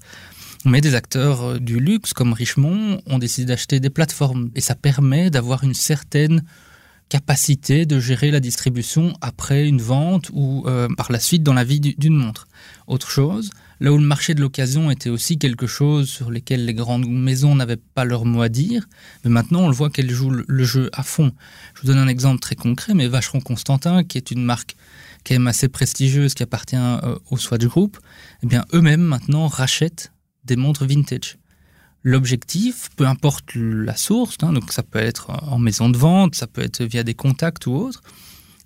Mais 0.65 0.81
des 0.81 0.95
acteurs 0.95 1.43
euh, 1.43 1.59
du 1.59 1.79
luxe 1.79 2.13
comme 2.13 2.33
Richemont 2.33 3.01
ont 3.07 3.19
décidé 3.19 3.47
d'acheter 3.47 3.81
des 3.81 3.91
plateformes 3.91 4.51
et 4.55 4.61
ça 4.61 4.75
permet 4.75 5.31
d'avoir 5.31 5.65
une 5.65 5.75
certaine 5.75 6.43
capacité 7.09 7.87
de 7.87 8.01
gérer 8.01 8.31
la 8.31 8.41
distribution 8.41 9.15
après 9.21 9.69
une 9.69 9.81
vente 9.81 10.31
ou 10.33 10.65
euh, 10.67 10.89
par 10.97 11.13
la 11.13 11.21
suite 11.21 11.43
dans 11.43 11.55
la 11.55 11.63
vie 11.63 11.81
d'une 11.81 12.17
montre. 12.17 12.49
Autre 12.89 13.11
chose, 13.11 13.51
là 13.80 13.92
où 13.92 13.99
le 13.99 14.04
marché 14.04 14.35
de 14.35 14.40
l'occasion 14.40 14.90
était 14.90 15.11
aussi 15.11 15.38
quelque 15.38 15.66
chose 15.66 16.09
sur 16.09 16.30
lequel 16.30 16.64
les 16.64 16.75
grandes 16.75 17.06
maisons 17.09 17.54
n'avaient 17.54 17.76
pas 17.76 18.04
leur 18.04 18.25
mot 18.25 18.42
à 18.42 18.49
dire, 18.49 18.87
mais 19.25 19.30
maintenant 19.30 19.61
on 19.61 19.68
le 19.68 19.75
voit 19.75 19.90
qu'elles 19.90 20.11
jouent 20.11 20.42
le 20.47 20.64
jeu 20.64 20.90
à 20.92 21.02
fond. 21.02 21.33
Je 21.75 21.83
vous 21.83 21.87
donne 21.88 21.99
un 21.99 22.09
exemple 22.09 22.40
très 22.40 22.54
concret, 22.54 22.95
mais 22.95 23.09
Vacheron 23.09 23.40
Constantin, 23.40 24.04
qui 24.04 24.18
est 24.18 24.30
une 24.30 24.45
marque 24.45 24.76
quand 25.26 25.35
même 25.35 25.49
assez 25.49 25.68
prestigieuse 25.68 26.35
qui 26.35 26.42
appartient 26.42 26.76
euh, 26.76 27.18
au 27.30 27.37
Swatch 27.37 27.64
Group, 27.64 27.99
eh 28.42 28.47
bien 28.47 28.64
eux-mêmes 28.73 29.02
maintenant 29.02 29.49
rachètent 29.49 30.12
des 30.45 30.56
montres 30.56 30.87
vintage. 30.87 31.38
L'objectif, 32.02 32.88
peu 32.97 33.06
importe 33.06 33.56
la 33.56 33.97
source, 33.97 34.37
hein, 34.42 34.52
donc 34.52 34.73
ça 34.73 34.85
peut 34.85 35.00
être 35.00 35.30
en 35.30 35.59
maison 35.59 35.88
de 35.88 35.99
vente, 35.99 36.37
ça 36.37 36.47
peut 36.47 36.62
être 36.62 36.85
via 36.85 37.02
des 37.02 37.14
contacts 37.14 37.66
ou 37.66 37.73
autres, 37.73 38.00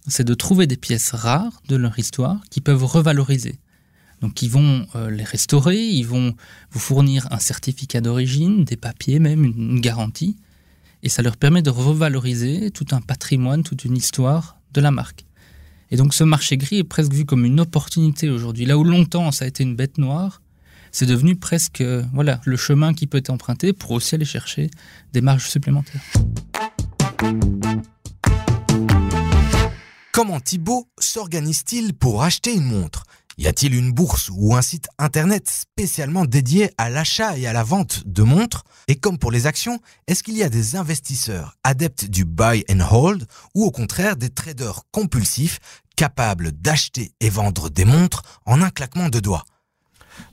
c'est 0.07 0.25
de 0.25 0.35
trouver 0.35 0.67
des 0.67 0.77
pièces 0.77 1.13
rares 1.13 1.63
de 1.69 1.77
leur 1.77 1.99
histoire 1.99 2.39
qui 2.51 2.61
peuvent 2.61 2.85
revaloriser. 2.85 3.59
Donc 4.21 4.43
ils 4.43 4.51
vont 4.51 4.87
euh, 4.95 5.11
les 5.11 5.25
restaurer, 5.25 5.79
ils 5.79 6.07
vont 6.07 6.35
vous 6.71 6.79
fournir 6.79 7.27
un 7.31 7.39
certificat 7.39 8.01
d'origine, 8.01 8.65
des 8.65 8.77
papiers 8.77 9.19
même, 9.19 9.45
une, 9.45 9.81
garantie, 9.81 10.37
et 11.03 11.09
ça 11.09 11.23
leur 11.23 11.37
permet 11.37 11.63
de 11.63 11.71
revaloriser 11.71 12.71
tout 12.71 12.87
un 12.93 13.01
patrimoine, 13.01 13.63
toute 13.63 13.85
une 13.85 13.97
histoire 13.97 14.59
de 14.75 14.81
la 14.81 14.91
marque. 14.91 15.25
Et 15.91 15.97
donc 15.97 16.15
ce 16.15 16.23
marché 16.23 16.57
gris 16.57 16.79
est 16.79 16.85
presque 16.85 17.13
vu 17.13 17.25
comme 17.25 17.45
une 17.45 17.61
opportunité 17.61 18.29
aujourd'hui. 18.29 18.67
Là 18.67 18.79
où 18.79 18.85
longtemps 18.85 19.33
ça 19.33 19.47
a 19.47 19.49
été 19.49 19.65
une 19.65 19.75
bête 19.75 19.99
noire, 19.99 20.43
c'est 20.93 21.07
devenu 21.07 21.37
presque 21.37 21.83
voilà 22.13 22.41
le 22.45 22.57
chemin 22.57 22.95
qui 22.95 23.07
peut 23.07 23.19
être 23.19 23.31
emprunté 23.31 23.73
pour 23.73 23.93
aussi 23.93 24.15
aller 24.15 24.25
chercher 24.25 24.71
des 25.13 25.21
marges 25.21 25.49
supplémentaires. 25.49 26.03
Comment 30.13 30.41
Thibaut 30.41 30.87
s'organise-t-il 30.99 31.95
pour 31.95 32.23
acheter 32.23 32.55
une 32.55 32.65
montre? 32.65 33.05
Y 33.39 33.47
a-t-il 33.47 33.75
une 33.75 33.93
bourse 33.93 34.31
ou 34.35 34.55
un 34.55 34.63
site 34.63 34.89
internet 34.99 35.49
spécialement 35.49 36.25
dédié 36.25 36.71
à 36.79 36.91
l'achat 36.91 37.39
et 37.39 37.47
à 37.47 37.53
la 37.53 37.63
vente 37.63 38.03
de 38.07 38.23
montres? 38.23 38.65
Et 38.89 38.97
comme 38.97 39.19
pour 39.19 39.31
les 39.31 39.47
actions, 39.47 39.81
est-ce 40.07 40.23
qu'il 40.23 40.37
y 40.37 40.43
a 40.43 40.49
des 40.49 40.77
investisseurs 40.77 41.57
adeptes 41.65 42.07
du 42.07 42.25
buy 42.25 42.65
and 42.71 42.81
hold 42.91 43.27
ou 43.55 43.65
au 43.65 43.71
contraire 43.71 44.17
des 44.17 44.31
traders 44.31 44.83
compulsifs 44.91 45.61
capables 45.97 46.53
d'acheter 46.53 47.13
et 47.21 47.31
vendre 47.31 47.71
des 47.71 47.85
montres 47.85 48.41
en 48.47 48.63
un 48.63 48.71
claquement 48.71 49.09
de 49.09 49.21
doigts? 49.21 49.45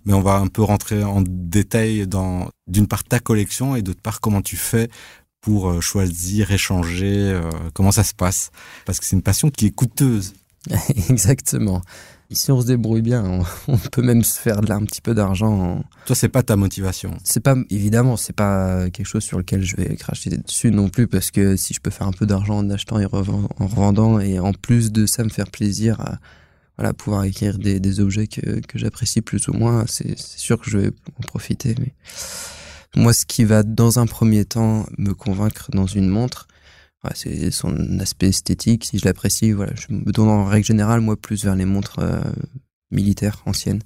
Mais 0.05 0.13
on 0.13 0.21
va 0.21 0.35
un 0.35 0.47
peu 0.47 0.63
rentrer 0.63 1.03
en 1.03 1.21
détail 1.21 2.07
dans 2.07 2.49
d'une 2.67 2.87
part 2.87 3.03
ta 3.03 3.19
collection 3.19 3.75
et 3.75 3.83
d'autre 3.83 4.01
part 4.01 4.19
comment 4.19 4.41
tu 4.41 4.57
fais 4.57 4.89
pour 5.39 5.69
euh, 5.69 5.81
choisir, 5.81 6.51
échanger, 6.51 7.31
euh, 7.31 7.49
comment 7.73 7.91
ça 7.91 8.03
se 8.03 8.13
passe? 8.13 8.49
Parce 8.85 8.99
que 8.99 9.05
c'est 9.05 9.15
une 9.15 9.21
passion 9.21 9.49
qui 9.49 9.67
est 9.67 9.71
coûteuse. 9.71 10.33
Exactement. 11.09 11.81
Ici, 12.29 12.51
on 12.51 12.59
se 12.61 12.67
débrouille 12.67 13.01
bien. 13.01 13.41
On, 13.67 13.77
peut 13.91 14.01
même 14.01 14.23
se 14.23 14.39
faire 14.39 14.59
un 14.59 14.85
petit 14.85 15.01
peu 15.01 15.13
d'argent. 15.13 15.83
Toi, 16.05 16.15
c'est 16.15 16.29
pas 16.29 16.43
ta 16.43 16.55
motivation. 16.55 17.17
C'est 17.23 17.39
pas, 17.39 17.55
évidemment, 17.69 18.17
c'est 18.17 18.35
pas 18.35 18.89
quelque 18.89 19.05
chose 19.05 19.23
sur 19.23 19.37
lequel 19.37 19.63
je 19.63 19.75
vais 19.77 19.95
cracher 19.95 20.29
dessus 20.31 20.71
non 20.71 20.89
plus, 20.89 21.07
parce 21.07 21.31
que 21.31 21.55
si 21.55 21.73
je 21.73 21.79
peux 21.79 21.91
faire 21.91 22.07
un 22.07 22.11
peu 22.11 22.25
d'argent 22.25 22.57
en 22.57 22.69
achetant 22.69 22.99
et 22.99 23.05
en 23.05 23.09
revendant, 23.09 24.19
et 24.19 24.39
en 24.39 24.51
plus 24.51 24.91
de 24.91 25.05
ça, 25.05 25.23
me 25.23 25.29
faire 25.29 25.49
plaisir 25.49 26.01
à, 26.01 26.17
voilà, 26.77 26.93
pouvoir 26.93 27.21
acquérir 27.21 27.57
des, 27.57 27.79
des 27.79 27.99
objets 27.99 28.27
que, 28.27 28.59
que 28.59 28.77
j'apprécie 28.77 29.21
plus 29.21 29.47
ou 29.47 29.53
moins, 29.53 29.85
c'est 29.87 30.17
sûr 30.17 30.59
que 30.59 30.69
je 30.69 30.77
vais 30.77 30.91
en 31.19 31.23
profiter. 31.25 31.75
Mais 31.79 31.93
moi, 32.95 33.13
ce 33.13 33.25
qui 33.25 33.45
va 33.45 33.63
dans 33.63 33.99
un 33.99 34.05
premier 34.05 34.43
temps 34.43 34.85
me 34.97 35.13
convaincre 35.13 35.69
dans 35.71 35.87
une 35.87 36.09
montre, 36.09 36.47
c'est 37.15 37.51
son 37.51 37.99
aspect 37.99 38.27
esthétique. 38.27 38.85
Si 38.85 38.99
je 38.99 39.05
l'apprécie, 39.05 39.51
voilà, 39.51 39.73
je 39.75 39.93
me 39.93 40.11
tourne 40.11 40.29
en 40.29 40.45
règle 40.45 40.65
générale, 40.65 41.01
moi, 41.01 41.15
plus 41.15 41.43
vers 41.43 41.55
les 41.55 41.65
montres 41.65 41.99
euh, 41.99 42.21
militaires 42.91 43.41
anciennes. 43.45 43.81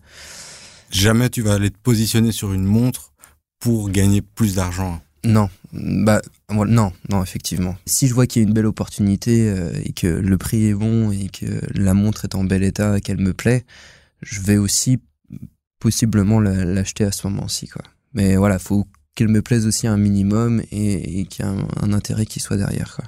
Jamais 0.91 1.29
tu 1.29 1.41
vas 1.41 1.53
aller 1.53 1.71
te 1.71 1.77
positionner 1.77 2.31
sur 2.31 2.53
une 2.53 2.65
montre 2.65 3.13
pour 3.59 3.89
gagner 3.89 4.21
plus 4.21 4.55
d'argent. 4.55 5.01
Non, 5.23 5.49
bah 5.71 6.21
non, 6.49 6.91
non, 7.09 7.23
effectivement. 7.23 7.75
Si 7.85 8.07
je 8.07 8.13
vois 8.13 8.25
qu'il 8.25 8.41
y 8.41 8.45
a 8.45 8.47
une 8.47 8.53
belle 8.53 8.65
opportunité 8.65 9.49
euh, 9.49 9.71
et 9.83 9.93
que 9.93 10.07
le 10.07 10.37
prix 10.37 10.65
est 10.65 10.73
bon 10.73 11.11
et 11.11 11.29
que 11.29 11.61
la 11.75 11.93
montre 11.93 12.25
est 12.25 12.35
en 12.35 12.43
bel 12.43 12.63
état 12.63 12.97
et 12.97 13.01
qu'elle 13.01 13.19
me 13.19 13.33
plaît, 13.33 13.63
je 14.21 14.41
vais 14.41 14.57
aussi 14.57 14.99
possiblement 15.79 16.39
l'acheter 16.39 17.03
à 17.03 17.11
ce 17.11 17.27
moment-ci, 17.27 17.67
quoi. 17.67 17.83
Mais 18.13 18.35
voilà, 18.35 18.59
faut 18.59 18.87
qu'elle 19.15 19.27
me 19.27 19.41
plaise 19.41 19.67
aussi 19.67 19.87
un 19.87 19.97
minimum 19.97 20.61
et, 20.71 21.25
qu'il 21.25 21.45
y 21.45 21.47
ait 21.47 21.51
un, 21.81 21.93
intérêt 21.93 22.25
qui 22.25 22.39
soit 22.39 22.57
derrière, 22.57 22.95
quoi. 22.95 23.05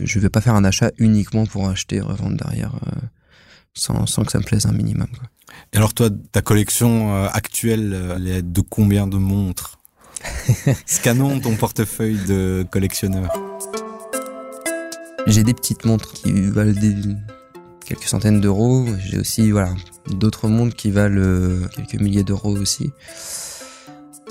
Je 0.00 0.20
vais 0.20 0.28
pas 0.28 0.40
faire 0.40 0.54
un 0.54 0.64
achat 0.64 0.92
uniquement 0.98 1.44
pour 1.44 1.68
acheter 1.68 1.96
et 1.96 2.00
revendre 2.00 2.36
derrière 2.36 2.76
euh, 2.86 3.00
sans, 3.74 4.06
sans, 4.06 4.22
que 4.22 4.30
ça 4.30 4.38
me 4.38 4.44
plaise 4.44 4.66
un 4.66 4.72
minimum, 4.72 5.08
quoi. 5.08 5.28
Et 5.72 5.76
alors 5.76 5.92
toi, 5.92 6.08
ta 6.32 6.40
collection 6.40 7.14
euh, 7.14 7.28
actuelle, 7.32 7.96
elle 8.16 8.28
est 8.28 8.42
de 8.42 8.60
combien 8.60 9.06
de 9.06 9.16
montres? 9.16 9.78
Scannons 10.86 11.40
ton 11.40 11.56
portefeuille 11.56 12.18
de 12.26 12.66
collectionneur. 12.70 13.32
J'ai 15.26 15.44
des 15.44 15.54
petites 15.54 15.84
montres 15.84 16.12
qui 16.12 16.32
valent 16.32 16.72
quelques 17.84 18.04
centaines 18.04 18.40
d'euros. 18.40 18.86
J'ai 19.04 19.18
aussi 19.18 19.50
voilà, 19.50 19.74
d'autres 20.06 20.48
montres 20.48 20.74
qui 20.74 20.90
valent 20.90 21.20
euh, 21.20 21.68
quelques 21.74 22.00
milliers 22.00 22.24
d'euros 22.24 22.56
aussi. 22.56 22.90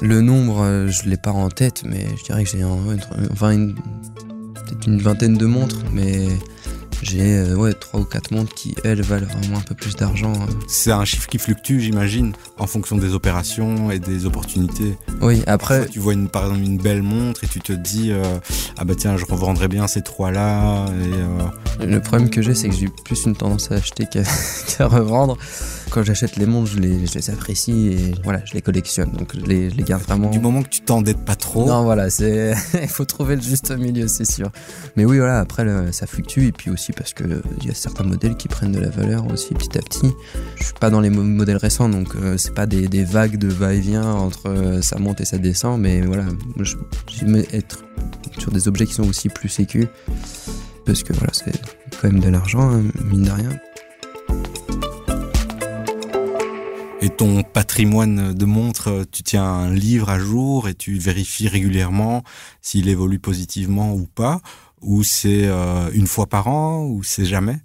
Le 0.02 0.22
nombre, 0.22 0.62
euh, 0.62 0.88
je 0.90 1.10
l'ai 1.10 1.18
pas 1.18 1.32
en 1.32 1.50
tête, 1.50 1.84
mais 1.86 2.06
je 2.18 2.24
dirais 2.24 2.44
que 2.44 2.50
j'ai 2.50 2.60
peut-être 2.60 3.10
une 4.88 5.02
vingtaine 5.02 5.38
de 5.38 5.46
montres, 5.46 5.84
mais 5.92 6.28
j'ai 7.02 7.38
euh, 7.38 7.56
ouais, 7.56 7.74
3 7.74 8.00
ou 8.00 8.04
4 8.04 8.32
montres 8.32 8.54
qui, 8.54 8.76
elles, 8.84 9.02
valent 9.02 9.26
vraiment 9.26 9.58
un 9.58 9.62
peu 9.62 9.76
plus 9.76 9.96
d'argent. 9.96 10.34
Hein. 10.34 10.48
C'est 10.68 10.92
un 10.92 11.06
chiffre 11.06 11.28
qui 11.28 11.38
fluctue, 11.38 11.80
j'imagine, 11.80 12.34
en 12.60 12.68
fonction 12.68 12.98
des 12.98 13.14
opérations 13.14 13.92
et 13.92 14.00
des 14.00 14.26
opportunités. 14.26 14.98
Oui, 15.22 15.44
après. 15.48 15.88
tu 15.88 16.00
vois 16.00 16.14
une, 16.14 16.28
par 16.28 16.46
exemple 16.46 16.64
une 16.64 16.78
belle 16.78 17.04
montre 17.04 17.44
et 17.44 17.48
tu 17.48 17.60
te 17.60 17.74
dis 17.74 18.12
euh, 18.12 18.24
Ah 18.78 18.86
bah 18.86 18.96
tiens, 18.96 19.18
je 19.18 19.26
revendrai 19.26 19.68
bien 19.68 19.88
ces 19.88 20.02
trois-là. 20.02 20.86
Et. 21.80 21.86
Le 21.86 22.02
problème 22.02 22.30
que 22.30 22.42
j'ai, 22.42 22.56
c'est 22.56 22.70
que 22.70 22.76
j'ai 22.76 22.90
plus 23.06 23.26
une 23.26 23.36
tendance 23.36 23.72
à 23.72 23.76
acheter 23.76 24.06
qu'à 24.06 24.88
revendre. 24.88 25.38
Quand 25.90 26.04
j'achète 26.04 26.36
les 26.36 26.46
montres, 26.46 26.72
je 26.72 26.80
les, 26.80 27.06
je 27.06 27.14
les, 27.14 27.30
apprécie 27.30 27.88
et 27.88 28.16
voilà, 28.24 28.42
je 28.46 28.54
les 28.54 28.62
collectionne. 28.62 29.12
Donc 29.12 29.36
je 29.36 29.46
les, 29.46 29.70
je 29.70 29.76
les 29.76 29.84
garde 29.84 30.04
vraiment. 30.04 30.30
Du 30.30 30.40
moment 30.40 30.62
que 30.62 30.70
tu 30.70 30.82
t'endettes 30.82 31.24
pas 31.24 31.36
trop. 31.36 31.66
Non, 31.66 31.84
voilà, 31.84 32.10
c'est 32.10 32.54
il 32.82 32.88
faut 32.88 33.06
trouver 33.06 33.36
le 33.36 33.42
juste 33.42 33.72
milieu, 33.72 34.08
c'est 34.08 34.30
sûr. 34.30 34.52
Mais 34.96 35.06
oui, 35.06 35.18
voilà, 35.18 35.40
après 35.40 35.66
ça 35.92 36.08
fluctue 36.08 36.42
et 36.42 36.52
puis 36.52 36.70
aussi 36.70 36.92
parce 36.92 37.14
que 37.14 37.42
il 37.62 37.68
y 37.68 37.72
a 37.72 37.74
certains 37.74 38.04
modèles 38.04 38.36
qui 38.36 38.48
prennent 38.48 38.72
de 38.72 38.80
la 38.80 38.90
valeur 38.90 39.26
aussi 39.32 39.54
petit 39.54 39.78
à 39.78 39.82
petit. 39.82 40.14
Je 40.58 40.66
suis 40.66 40.74
pas 40.74 40.90
dans 40.90 41.02
les 41.02 41.10
modèles 41.10 41.58
récents, 41.58 41.90
donc 41.90 42.16
euh, 42.16 42.38
c'est 42.38 42.54
pas 42.54 42.66
des, 42.66 42.88
des, 42.88 43.04
vagues 43.04 43.38
de 43.38 43.48
va-et-vient 43.48 44.06
entre 44.06 44.50
euh, 44.50 44.82
ça 44.82 45.00
monte 45.00 45.22
et 45.22 45.26
ça 45.26 45.38
descend, 45.38 45.80
mais 45.80 46.02
voilà, 46.02 46.26
j'aime 47.08 47.44
être 47.54 47.84
sur 48.38 48.52
des 48.52 48.68
objets 48.68 48.86
qui 48.86 48.94
sont 48.94 49.08
aussi 49.08 49.30
plus 49.30 49.50
sécus 49.50 49.88
parce 50.86 51.04
que 51.04 51.14
voilà, 51.14 51.34
c'est 51.34 51.52
quand 52.02 52.10
même 52.12 52.22
de 52.22 52.30
l'argent, 52.30 52.62
hein, 52.62 52.82
mine 53.06 53.24
de 53.24 53.32
rien. 53.32 53.50
Et 57.00 57.10
ton 57.10 57.44
patrimoine 57.44 58.34
de 58.34 58.46
montres, 58.46 59.06
tu 59.12 59.22
tiens 59.22 59.44
un 59.44 59.72
livre 59.72 60.10
à 60.10 60.18
jour 60.18 60.68
et 60.68 60.74
tu 60.74 60.98
vérifies 60.98 61.48
régulièrement 61.48 62.24
s'il 62.62 62.90
évolue 62.90 63.20
positivement 63.20 63.94
ou 63.94 64.08
pas 64.08 64.42
Ou 64.82 65.04
c'est 65.04 65.46
euh, 65.46 65.92
une 65.94 66.08
fois 66.08 66.26
par 66.26 66.48
an 66.48 66.86
ou 66.86 67.04
c'est 67.04 67.26
jamais? 67.26 67.60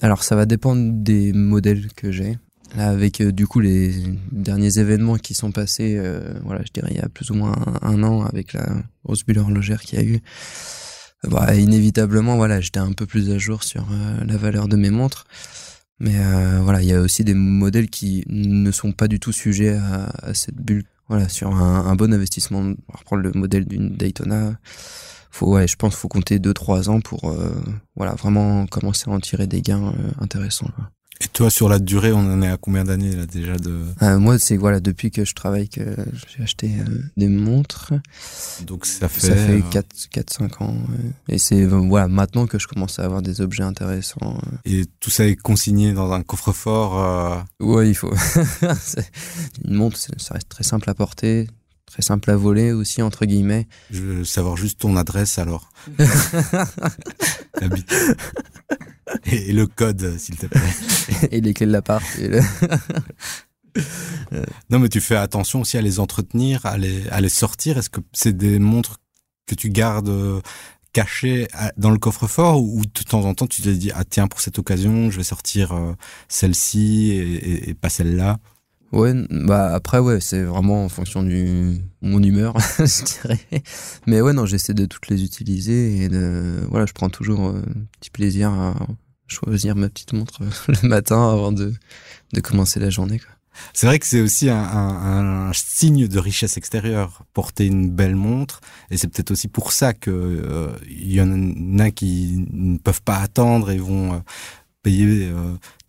Alors 0.00 0.22
ça 0.22 0.36
va 0.36 0.46
dépendre 0.46 0.92
des 0.92 1.32
modèles 1.32 1.92
que 1.96 2.12
j'ai. 2.12 2.38
Là, 2.76 2.90
avec 2.90 3.20
euh, 3.20 3.32
du 3.32 3.48
coup 3.48 3.58
les 3.58 3.94
derniers 4.30 4.78
événements 4.78 5.16
qui 5.16 5.34
sont 5.34 5.50
passés, 5.50 5.96
euh, 5.98 6.34
voilà, 6.44 6.60
je 6.64 6.72
dirais 6.72 6.88
il 6.92 6.98
y 6.98 7.00
a 7.00 7.08
plus 7.08 7.30
ou 7.30 7.34
moins 7.34 7.56
un, 7.82 8.02
an 8.04 8.26
avec 8.26 8.52
la 8.52 8.68
grosse 9.04 9.24
bulle 9.24 9.38
horlogère 9.38 9.80
qu'il 9.80 9.98
y 9.98 10.02
a 10.02 10.04
eu, 10.04 10.20
bah, 11.24 11.52
inévitablement, 11.56 12.36
voilà, 12.36 12.60
j'étais 12.60 12.78
un 12.78 12.92
peu 12.92 13.06
plus 13.06 13.30
à 13.30 13.38
jour 13.38 13.64
sur 13.64 13.86
la 14.24 14.36
valeur 14.36 14.68
de 14.68 14.76
mes 14.76 14.90
montres. 14.90 15.26
Mais 16.00 16.16
euh, 16.16 16.60
voilà, 16.62 16.80
il 16.82 16.88
y 16.88 16.92
a 16.92 17.00
aussi 17.00 17.24
des 17.24 17.34
modèles 17.34 17.90
qui 17.90 18.24
ne 18.28 18.70
sont 18.70 18.92
pas 18.92 19.08
du 19.08 19.18
tout 19.18 19.32
sujets 19.32 19.76
à, 19.76 20.32
cette 20.34 20.56
bulle. 20.56 20.84
Voilà, 21.08 21.28
sur 21.28 21.54
un, 21.56 21.96
bon 21.96 22.12
investissement, 22.12 22.58
on 22.60 22.70
va 22.70 22.98
reprendre 22.98 23.22
le 23.22 23.32
modèle 23.32 23.66
d'une 23.66 23.96
Daytona, 23.96 24.58
faut, 25.30 25.58
je 25.66 25.76
pense 25.76 25.94
faut 25.94 26.08
compter 26.08 26.38
2-3 26.38 26.88
ans 26.88 27.00
pour 27.00 27.30
euh, 27.30 27.54
voilà, 27.96 28.14
vraiment 28.14 28.66
commencer 28.66 29.10
à 29.10 29.12
en 29.12 29.20
tirer 29.20 29.46
des 29.46 29.62
gains 29.62 29.88
euh, 29.88 30.10
intéressants. 30.20 30.70
Et 31.20 31.26
toi, 31.26 31.50
sur 31.50 31.68
la 31.68 31.80
durée, 31.80 32.12
on 32.12 32.18
en 32.18 32.42
est 32.42 32.48
à 32.48 32.56
combien 32.56 32.84
d'années 32.84 33.12
là 33.12 33.26
déjà 33.26 33.56
de 33.56 33.84
euh, 34.02 34.18
Moi, 34.20 34.38
c'est 34.38 34.56
voilà 34.56 34.78
depuis 34.78 35.10
que 35.10 35.24
je 35.24 35.34
travaille 35.34 35.68
que 35.68 35.82
j'ai 36.28 36.42
acheté 36.42 36.70
euh, 36.78 37.02
des 37.16 37.26
montres. 37.28 37.92
Donc 38.66 38.86
ça 38.86 39.08
fait 39.08 39.26
ça 39.26 39.34
fait 39.34 39.62
4 39.70 39.86
4 40.10 40.32
5 40.32 40.62
ans 40.62 40.76
et 41.28 41.38
c'est 41.38 41.64
voilà 41.66 42.06
maintenant 42.08 42.46
que 42.46 42.58
je 42.58 42.68
commence 42.68 42.98
à 43.00 43.04
avoir 43.04 43.22
des 43.22 43.40
objets 43.40 43.64
intéressants. 43.64 44.40
Et 44.64 44.84
tout 45.00 45.10
ça 45.10 45.26
est 45.26 45.34
consigné 45.36 45.92
dans 45.92 46.12
un 46.12 46.22
coffre-fort 46.22 46.98
euh... 46.98 47.36
Ouais, 47.60 47.88
il 47.88 47.94
faut 47.94 48.12
une 49.64 49.74
montre 49.74 49.96
ça 49.98 50.34
reste 50.34 50.48
très 50.48 50.64
simple 50.64 50.88
à 50.88 50.94
porter, 50.94 51.48
très 51.86 52.02
simple 52.02 52.30
à 52.30 52.36
voler 52.36 52.72
aussi 52.72 53.02
entre 53.02 53.24
guillemets. 53.26 53.66
Je 53.90 54.02
veux 54.02 54.24
savoir 54.24 54.56
juste 54.56 54.80
ton 54.80 54.96
adresse 54.96 55.38
alors. 55.38 55.70
et, 59.24 59.52
le 59.52 59.66
code, 59.66 60.18
s'il 60.18 60.36
te 60.36 60.46
plaît. 60.46 60.60
et 61.30 61.40
les 61.40 61.54
clés 61.54 61.66
de 61.66 61.72
l'appart. 61.72 62.04
Le... 62.18 62.40
non, 64.70 64.78
mais 64.78 64.88
tu 64.88 65.00
fais 65.00 65.16
attention 65.16 65.60
aussi 65.60 65.76
à 65.78 65.82
les 65.82 66.00
entretenir, 66.00 66.64
à 66.66 66.78
les, 66.78 67.08
à 67.08 67.20
les 67.20 67.28
sortir. 67.28 67.78
Est-ce 67.78 67.90
que 67.90 68.00
c'est 68.12 68.36
des 68.36 68.58
montres 68.58 68.98
que 69.46 69.54
tu 69.54 69.70
gardes 69.70 70.08
euh, 70.08 70.40
cachées 70.92 71.48
dans 71.76 71.90
le 71.90 71.98
coffre-fort 71.98 72.62
ou 72.62 72.82
de 72.82 73.02
temps 73.02 73.24
en 73.24 73.34
temps 73.34 73.46
tu 73.46 73.62
te 73.62 73.68
dis 73.68 73.90
ah 73.94 74.04
tiens 74.04 74.26
pour 74.26 74.40
cette 74.40 74.58
occasion 74.58 75.10
je 75.10 75.18
vais 75.18 75.22
sortir 75.22 75.72
euh, 75.72 75.92
celle-ci 76.28 77.10
et, 77.12 77.70
et, 77.70 77.74
pas 77.74 77.88
celle-là? 77.88 78.38
Ouais, 78.92 79.12
bah 79.30 79.74
après 79.74 79.98
ouais, 79.98 80.20
c'est 80.20 80.42
vraiment 80.42 80.84
en 80.84 80.88
fonction 80.88 81.22
du 81.22 81.78
mon 82.00 82.22
humeur, 82.22 82.54
je 82.78 83.04
dirais. 83.04 83.62
Mais 84.06 84.20
ouais, 84.22 84.32
non, 84.32 84.46
j'essaie 84.46 84.74
de 84.74 84.86
toutes 84.86 85.08
les 85.08 85.22
utiliser 85.24 86.04
et 86.04 86.08
de 86.08 86.60
voilà, 86.70 86.86
je 86.86 86.94
prends 86.94 87.10
toujours 87.10 87.48
euh, 87.48 87.58
un 87.58 87.86
petit 88.00 88.10
plaisir 88.10 88.50
à 88.50 88.74
choisir 89.26 89.76
ma 89.76 89.90
petite 89.90 90.14
montre 90.14 90.40
le 90.68 90.88
matin 90.88 91.30
avant 91.30 91.52
de 91.52 91.74
de 92.32 92.40
commencer 92.40 92.80
la 92.80 92.88
journée. 92.88 93.20
C'est 93.72 93.86
vrai 93.86 93.98
que 93.98 94.06
c'est 94.06 94.20
aussi 94.20 94.48
un, 94.50 95.50
signe 95.52 96.06
de 96.06 96.18
richesse 96.18 96.56
extérieure, 96.56 97.22
porter 97.34 97.66
une 97.66 97.90
belle 97.90 98.16
montre, 98.16 98.60
et 98.90 98.96
c'est 98.96 99.08
peut-être 99.08 99.30
aussi 99.30 99.48
pour 99.48 99.72
ça 99.72 99.94
que 99.94 100.10
euh, 100.10 100.72
y 100.90 101.20
en 101.20 101.78
a 101.78 101.90
qui 101.90 102.46
ne 102.50 102.78
peuvent 102.78 103.02
pas 103.02 103.18
attendre 103.18 103.70
et 103.70 103.78
vont 103.78 104.14
euh, 104.14 104.18
payer 104.88 105.30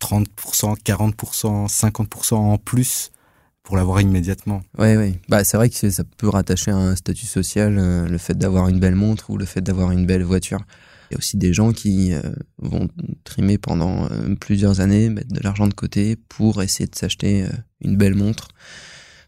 30%, 0.00 0.76
40%, 0.84 1.68
50% 1.68 2.34
en 2.34 2.58
plus 2.58 3.12
pour 3.62 3.76
l'avoir 3.76 4.00
immédiatement. 4.00 4.62
Oui, 4.78 4.96
oui. 4.96 5.14
Bah, 5.28 5.44
c'est 5.44 5.56
vrai 5.56 5.70
que 5.70 5.90
ça 5.90 6.02
peut 6.16 6.28
rattacher 6.28 6.70
à 6.70 6.76
un 6.76 6.96
statut 6.96 7.26
social, 7.26 7.78
euh, 7.78 8.08
le 8.08 8.18
fait 8.18 8.36
d'avoir 8.36 8.68
une 8.68 8.80
belle 8.80 8.96
montre 8.96 9.30
ou 9.30 9.36
le 9.36 9.44
fait 9.44 9.60
d'avoir 9.60 9.92
une 9.92 10.06
belle 10.06 10.22
voiture. 10.22 10.60
Il 11.10 11.14
y 11.14 11.16
a 11.16 11.18
aussi 11.18 11.36
des 11.36 11.52
gens 11.52 11.72
qui 11.72 12.12
euh, 12.12 12.20
vont 12.58 12.88
trimer 13.24 13.58
pendant 13.58 14.06
euh, 14.10 14.34
plusieurs 14.34 14.80
années, 14.80 15.08
mettre 15.08 15.32
de 15.32 15.40
l'argent 15.40 15.66
de 15.66 15.74
côté 15.74 16.16
pour 16.16 16.62
essayer 16.62 16.86
de 16.86 16.96
s'acheter 16.96 17.46
une 17.80 17.96
belle 17.96 18.14
montre, 18.14 18.48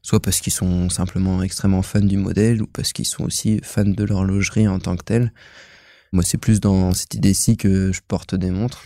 soit 0.03 0.21
parce 0.21 0.41
qu'ils 0.41 0.53
sont 0.53 0.91
simplement 0.91 1.43
extrêmement 1.43 1.83
fans 1.83 2.01
du 2.01 2.17
modèle 2.17 2.63
ou 2.63 2.67
parce 2.67 2.93
qu'ils 2.93 3.07
sont 3.07 3.25
aussi 3.25 3.61
fans 3.63 3.85
de 3.85 4.05
l'horlogerie 4.05 4.69
en 4.69 4.79
tant 4.79 4.97
que 4.97 5.05
telle. 5.05 5.33
Moi, 6.13 6.23
c'est 6.23 6.39
plus 6.39 6.61
dans 6.61 6.93
cette 6.93 7.15
idée-ci 7.15 7.57
que 7.57 7.91
je 7.93 8.01
porte 8.07 8.35
des 8.35 8.51
montres. 8.51 8.85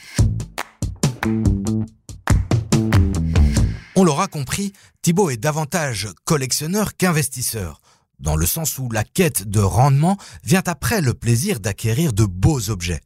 On 3.98 4.04
l'aura 4.04 4.28
compris, 4.28 4.74
Thibaut 5.00 5.30
est 5.30 5.38
davantage 5.38 6.08
collectionneur 6.26 6.98
qu'investisseur, 6.98 7.80
dans 8.18 8.36
le 8.36 8.44
sens 8.44 8.78
où 8.78 8.90
la 8.90 9.04
quête 9.04 9.48
de 9.48 9.60
rendement 9.60 10.18
vient 10.44 10.62
après 10.66 11.00
le 11.00 11.14
plaisir 11.14 11.60
d'acquérir 11.60 12.12
de 12.12 12.26
beaux 12.26 12.68
objets. 12.68 13.00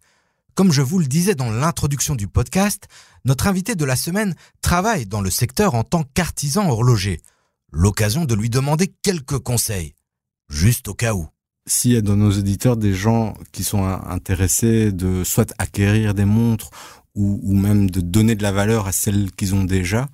Comme 0.56 0.72
je 0.72 0.82
vous 0.82 0.98
le 0.98 1.06
disais 1.06 1.36
dans 1.36 1.52
l'introduction 1.52 2.16
du 2.16 2.26
podcast, 2.26 2.88
notre 3.24 3.46
invité 3.46 3.76
de 3.76 3.84
la 3.84 3.94
semaine 3.94 4.34
travaille 4.62 5.06
dans 5.06 5.20
le 5.20 5.30
secteur 5.30 5.76
en 5.76 5.84
tant 5.84 6.02
qu'artisan 6.02 6.68
horloger. 6.68 7.20
L'occasion 7.70 8.24
de 8.24 8.34
lui 8.34 8.50
demander 8.50 8.92
quelques 9.00 9.38
conseils, 9.38 9.94
juste 10.48 10.88
au 10.88 10.94
cas 10.94 11.14
où. 11.14 11.28
S'il 11.68 11.92
y 11.92 11.96
a 11.96 12.00
dans 12.00 12.16
nos 12.16 12.36
auditeurs 12.36 12.76
des 12.76 12.94
gens 12.94 13.34
qui 13.52 13.62
sont 13.62 13.84
intéressés 13.84 14.90
de 14.90 15.22
soit 15.22 15.54
acquérir 15.58 16.14
des 16.14 16.24
montres 16.24 16.70
ou, 17.14 17.54
même 17.54 17.90
de 17.90 18.00
donner 18.00 18.34
de 18.34 18.42
la 18.42 18.52
valeur 18.52 18.86
à 18.86 18.92
celles 18.92 19.30
qu'ils 19.32 19.54
ont 19.54 19.64
déjà. 19.64 20.08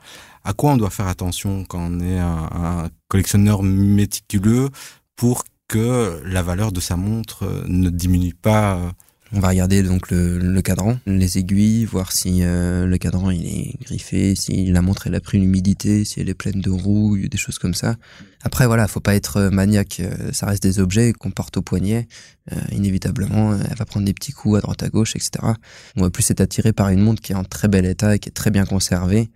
À 0.47 0.53
quoi 0.53 0.71
on 0.71 0.77
doit 0.77 0.91
faire 0.91 1.09
attention 1.09 1.65
quand 1.65 1.81
on 1.81 1.99
est 1.99 2.21
un, 2.21 2.89
collectionneur 3.09 3.65
méticuleux 3.65 4.69
pour 5.17 5.43
que 5.67 6.23
la 6.25 6.41
valeur 6.45 6.71
de 6.71 6.79
sa 6.79 6.95
montre 6.95 7.43
euh, 7.43 7.65
ne 7.67 7.91
diminue 7.91 8.33
pas 8.33 8.77
euh, 8.77 8.91
on 9.33 9.41
va 9.41 9.49
regarder 9.49 9.83
donc 9.83 10.09
le, 10.13 10.61
cadran, 10.61 11.01
les 11.05 11.39
aiguilles, 11.39 11.85
voir 11.85 12.13
si 12.13 12.45
euh, 12.45 12.87
le 12.87 12.97
cadran 12.97 13.33
il 13.33 13.45
est 13.45 13.75
griffé, 13.83 14.37
si 14.37 14.67
la 14.67 14.83
montre 14.83 15.09
elle 15.09 15.17
a 15.17 15.21
pris 15.21 15.39
l'humidité, 15.41 16.05
si 16.05 16.21
elle 16.21 16.29
est 16.29 16.35
pleine 16.35 16.61
de 16.61 16.71
rouille, 16.71 17.29
des 17.29 17.37
choses 17.37 17.59
comme 17.59 17.75
ça. 17.75 17.97
Après 18.45 18.69
voilà, 18.69 18.87
faut 18.87 19.01
pas 19.01 19.17
être 19.17 19.49
maniaque, 19.49 20.01
ça 20.31 20.47
reste 20.47 20.63
des 20.63 20.79
objets 20.79 21.13
qu'on 21.13 21.33
porte 21.33 21.57
au 21.57 21.63
poignet. 21.63 22.07
Inévitablement, 22.71 23.57
elle 23.57 23.77
va 23.77 23.85
prendre 23.85 24.07
des 24.07 24.15
petits 24.15 24.31
coups 24.31 24.59
à 24.59 24.61
droite 24.61 24.85
à 24.85 24.91
gauche, 24.91 25.17
etc. 25.17 25.31
On 25.97 26.03
va 26.03 26.11
plus 26.11 26.31
être 26.31 26.41
attiré 26.41 26.73
par 26.73 26.91
une 26.91 27.01
montre 27.01 27.21
qui 27.21 27.33
est 27.33 27.37
en 27.37 27.43
très 27.43 27.67
bel 27.67 27.85
état 27.85 28.15
et 28.15 28.21
qui 28.21 28.29
est 28.29 28.33
très 28.33 28.53
bien 28.53 28.65
conservée 28.65 29.29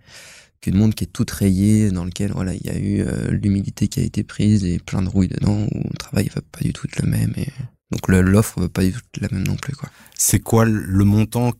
qu'une 0.61 0.77
montre 0.77 0.95
qui 0.95 1.03
est 1.03 1.13
toute 1.13 1.31
rayée, 1.31 1.91
dans 1.91 2.05
lequel 2.05 2.31
voilà 2.31 2.53
il 2.53 2.65
y 2.65 2.69
a 2.69 2.77
eu 2.77 3.01
euh, 3.01 3.31
l'humidité 3.31 3.87
qui 3.87 3.99
a 3.99 4.03
été 4.03 4.23
prise 4.23 4.63
et 4.63 4.79
plein 4.79 5.01
de 5.01 5.09
rouille 5.09 5.27
dedans, 5.27 5.65
où 5.71 5.83
le 5.89 5.97
travail 5.97 6.29
va 6.33 6.41
pas 6.51 6.61
du 6.61 6.71
tout 6.71 6.87
être 6.87 7.01
le 7.01 7.09
même. 7.09 7.33
Et 7.37 7.47
donc 7.91 8.07
l'offre 8.07 8.61
va 8.61 8.69
pas 8.69 8.83
du 8.83 8.91
tout 8.91 8.99
être 8.99 9.21
la 9.21 9.29
même 9.37 9.47
non 9.47 9.55
plus. 9.55 9.75
quoi. 9.75 9.89
C'est 10.15 10.39
quoi 10.39 10.65
le 10.65 11.03
montant 11.03 11.51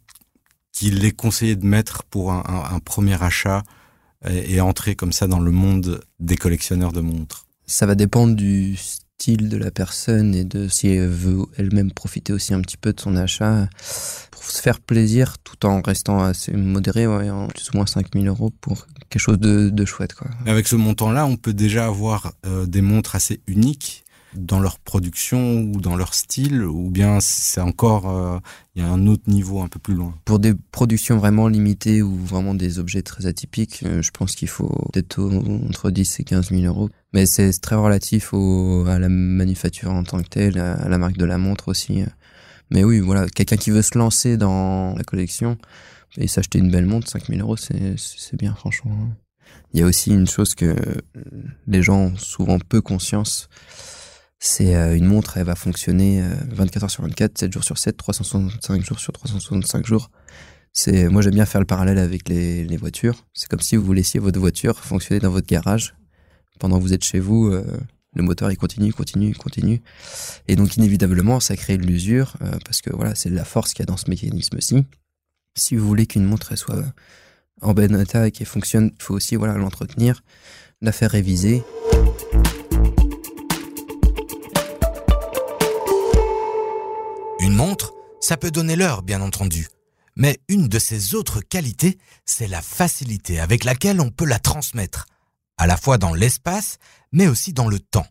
qu'il 0.71 1.03
est 1.03 1.11
conseillé 1.11 1.55
de 1.55 1.65
mettre 1.65 2.03
pour 2.03 2.31
un, 2.31 2.43
un, 2.47 2.75
un 2.75 2.79
premier 2.79 3.21
achat 3.21 3.63
et, 4.29 4.53
et, 4.53 4.61
entrer 4.61 4.95
comme 4.95 5.11
ça 5.11 5.27
dans 5.27 5.39
le 5.39 5.51
monde 5.51 6.01
des 6.19 6.37
collectionneurs 6.37 6.91
de 6.91 7.01
montres? 7.01 7.47
Ça 7.65 7.85
va 7.85 7.95
dépendre 7.95 8.35
du 8.35 8.77
style 9.21 9.49
de 9.49 9.57
la 9.57 9.69
personne 9.69 10.33
et 10.33 10.43
de 10.43 10.67
si 10.67 10.87
elle 10.87 11.07
veut 11.07 11.45
elle-même 11.55 11.91
profiter 11.91 12.33
aussi 12.33 12.55
un 12.55 12.61
petit 12.61 12.77
peu 12.77 12.91
de 12.91 12.99
son 12.99 13.15
achat 13.15 13.69
pour 14.31 14.43
se 14.43 14.59
faire 14.59 14.79
plaisir 14.79 15.37
tout 15.43 15.63
en 15.63 15.79
restant 15.81 16.23
assez 16.23 16.53
modéré, 16.53 17.05
ouais, 17.05 17.29
en 17.29 17.47
plus 17.47 17.69
ou 17.69 17.77
moins 17.77 17.85
5000 17.85 18.27
euros 18.27 18.51
pour 18.61 18.87
quelque 19.09 19.21
chose 19.21 19.37
de, 19.37 19.69
de 19.69 19.85
chouette. 19.85 20.15
Quoi. 20.15 20.27
Avec 20.47 20.67
ce 20.67 20.75
montant-là, 20.75 21.27
on 21.27 21.37
peut 21.37 21.53
déjà 21.53 21.85
avoir 21.85 22.33
euh, 22.47 22.65
des 22.65 22.81
montres 22.81 23.13
assez 23.13 23.41
uniques 23.45 24.05
dans 24.33 24.59
leur 24.59 24.79
production 24.79 25.61
ou 25.61 25.81
dans 25.81 25.95
leur 25.95 26.15
style 26.15 26.63
ou 26.63 26.89
bien 26.89 27.19
c'est 27.21 27.61
encore 27.61 28.09
euh, 28.09 28.39
il 28.75 28.81
y 28.81 28.85
a 28.85 28.89
un 28.89 29.05
autre 29.05 29.23
niveau 29.27 29.61
un 29.61 29.67
peu 29.67 29.77
plus 29.77 29.93
loin? 29.93 30.15
Pour 30.25 30.39
des 30.39 30.53
productions 30.71 31.17
vraiment 31.17 31.47
limitées 31.47 32.01
ou 32.01 32.15
vraiment 32.15 32.55
des 32.55 32.79
objets 32.79 33.03
très 33.03 33.27
atypiques, 33.27 33.83
euh, 33.85 34.01
je 34.01 34.09
pense 34.09 34.35
qu'il 34.35 34.47
faut 34.47 34.89
peut-être 34.91 35.19
entre 35.21 35.91
10 35.91 36.21
et 36.21 36.23
15 36.23 36.49
000 36.49 36.63
euros. 36.63 36.89
Mais 37.13 37.25
c'est 37.25 37.51
très 37.59 37.75
relatif 37.75 38.33
au, 38.33 38.85
à 38.87 38.99
la 38.99 39.09
manufacture 39.09 39.91
en 39.91 40.03
tant 40.03 40.21
que 40.21 40.29
telle, 40.29 40.57
à 40.57 40.87
la 40.87 40.97
marque 40.97 41.17
de 41.17 41.25
la 41.25 41.37
montre 41.37 41.67
aussi. 41.67 42.03
Mais 42.69 42.83
oui, 42.83 42.99
voilà, 42.99 43.27
quelqu'un 43.27 43.57
qui 43.57 43.69
veut 43.69 43.81
se 43.81 43.97
lancer 43.97 44.37
dans 44.37 44.95
la 44.95 45.03
collection 45.03 45.57
et 46.17 46.27
s'acheter 46.27 46.59
une 46.59 46.71
belle 46.71 46.85
montre, 46.85 47.09
5000 47.09 47.41
euros, 47.41 47.57
c'est 47.57 47.95
bien, 48.37 48.53
franchement. 48.55 49.09
Il 49.73 49.79
y 49.79 49.83
a 49.83 49.85
aussi 49.85 50.11
une 50.11 50.27
chose 50.27 50.55
que 50.55 50.75
les 51.67 51.81
gens 51.81 51.99
ont 51.99 52.17
souvent 52.17 52.59
peu 52.59 52.81
conscience, 52.81 53.49
c'est 54.43 54.75
euh, 54.75 54.97
une 54.97 55.05
montre, 55.05 55.37
elle 55.37 55.45
va 55.45 55.55
fonctionner 55.55 56.23
24 56.49 56.83
euh, 56.83 56.85
heures 56.85 56.91
sur 56.91 57.03
24, 57.03 57.37
7 57.37 57.53
jours 57.53 57.63
sur 57.63 57.77
7, 57.77 57.95
365 57.95 58.83
jours 58.83 58.99
sur 58.99 59.13
365 59.13 59.85
jours. 59.85 60.09
Moi 60.87 61.21
j'aime 61.21 61.35
bien 61.35 61.45
faire 61.45 61.61
le 61.61 61.67
parallèle 61.67 61.99
avec 61.99 62.27
les, 62.27 62.65
les 62.65 62.77
voitures. 62.77 63.27
C'est 63.33 63.47
comme 63.47 63.59
si 63.59 63.75
vous 63.75 63.93
laissiez 63.93 64.19
votre 64.19 64.39
voiture 64.39 64.79
fonctionner 64.79 65.19
dans 65.19 65.29
votre 65.29 65.47
garage 65.47 65.93
pendant 66.59 66.77
que 66.77 66.83
vous 66.83 66.93
êtes 66.93 67.03
chez 67.03 67.19
vous. 67.19 67.47
Euh, 67.47 67.63
le 68.13 68.23
moteur 68.23 68.51
il 68.51 68.57
continue, 68.57 68.93
continue, 68.93 69.33
continue. 69.33 69.81
Et 70.47 70.55
donc 70.55 70.75
inévitablement 70.75 71.39
ça 71.39 71.55
crée 71.55 71.77
de 71.77 71.85
l'usure 71.85 72.35
euh, 72.41 72.51
parce 72.65 72.81
que 72.81 72.93
voilà 72.93 73.15
c'est 73.15 73.29
la 73.29 73.45
force 73.45 73.73
qu'il 73.73 73.83
y 73.83 73.83
a 73.83 73.85
dans 73.85 73.97
ce 73.97 74.09
mécanisme-ci. 74.09 74.85
Si 75.55 75.75
vous 75.75 75.87
voulez 75.87 76.05
qu'une 76.05 76.25
montre 76.25 76.55
soit 76.57 76.83
en 77.61 77.73
bon 77.73 77.95
état 77.99 78.27
et 78.27 78.31
qu'elle 78.31 78.47
fonctionne, 78.47 78.91
il 78.97 79.01
faut 79.01 79.13
aussi 79.13 79.35
l'entretenir, 79.35 80.23
la 80.81 80.91
faire 80.91 81.11
réviser. 81.11 81.63
Une 87.39 87.55
montre, 87.55 87.93
ça 88.19 88.37
peut 88.37 88.51
donner 88.51 88.75
l'heure 88.75 89.03
bien 89.03 89.21
entendu. 89.21 89.67
Mais 90.15 90.39
une 90.47 90.67
de 90.67 90.79
ses 90.79 91.15
autres 91.15 91.41
qualités, 91.41 91.97
c'est 92.25 92.47
la 92.47 92.61
facilité 92.61 93.39
avec 93.39 93.63
laquelle 93.63 94.01
on 94.01 94.09
peut 94.09 94.25
la 94.25 94.39
transmettre, 94.39 95.05
à 95.61 95.67
la 95.67 95.77
fois 95.77 95.99
dans 95.99 96.15
l'espace, 96.15 96.79
mais 97.11 97.27
aussi 97.27 97.53
dans 97.53 97.67
le 97.67 97.77
temps. 97.77 98.07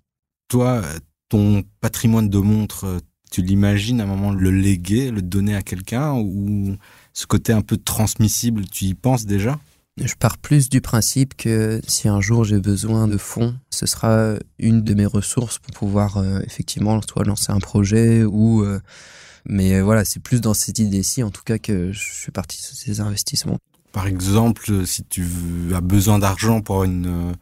Toi, 0.47 0.83
ton 1.29 1.65
patrimoine 1.81 2.29
de 2.29 2.39
montres, 2.39 2.87
tu 3.33 3.43
l'imagines 3.43 4.01
à 4.01 4.05
un 4.05 4.07
moment 4.07 4.31
le 4.31 4.53
léguer, 4.53 5.11
le 5.11 5.21
donner 5.21 5.57
à 5.57 5.63
quelqu'un 5.63 6.13
ou 6.13 6.77
ce 7.13 7.27
côté 7.27 7.53
un 7.53 7.63
peu 7.63 7.77
transmissible, 7.77 8.67
tu 8.67 8.85
y 8.85 8.95
penses 8.95 9.27
déjà? 9.27 9.59
Je 10.01 10.15
pars 10.15 10.39
plus 10.39 10.69
du 10.69 10.81
principe 10.81 11.37
que 11.37 11.81
si 11.89 12.07
un 12.07 12.21
jour 12.21 12.45
j'ai 12.45 12.61
besoin 12.61 13.09
de 13.09 13.17
fonds, 13.17 13.57
ce 13.71 13.85
sera 13.85 14.37
une 14.61 14.85
de 14.85 14.95
mes 14.95 15.07
ressources 15.07 15.59
pour 15.59 15.75
pouvoir 15.75 16.19
euh, 16.19 16.39
effectivement 16.47 17.01
soit 17.03 17.25
lancer 17.25 17.51
un 17.51 17.59
projet 17.59 18.23
ou 18.23 18.63
euh, 18.63 18.79
mais 19.45 19.81
voilà, 19.81 20.05
c'est 20.05 20.21
plus 20.21 20.41
dans 20.41 20.55
cette 20.55 20.79
idée-ci 20.79 21.25
en 21.25 21.31
tout 21.31 21.43
cas 21.43 21.59
que 21.59 21.91
je 21.91 22.15
suis 22.15 22.31
parti 22.31 22.63
sur 22.63 22.77
ces 22.77 23.01
investissements. 23.01 23.59
Par 23.92 24.07
exemple, 24.07 24.87
si 24.87 25.05
tu 25.05 25.26
as 25.74 25.81
besoin 25.81 26.18
d'argent 26.18 26.61
pour 26.61 26.85
une, 26.85 27.35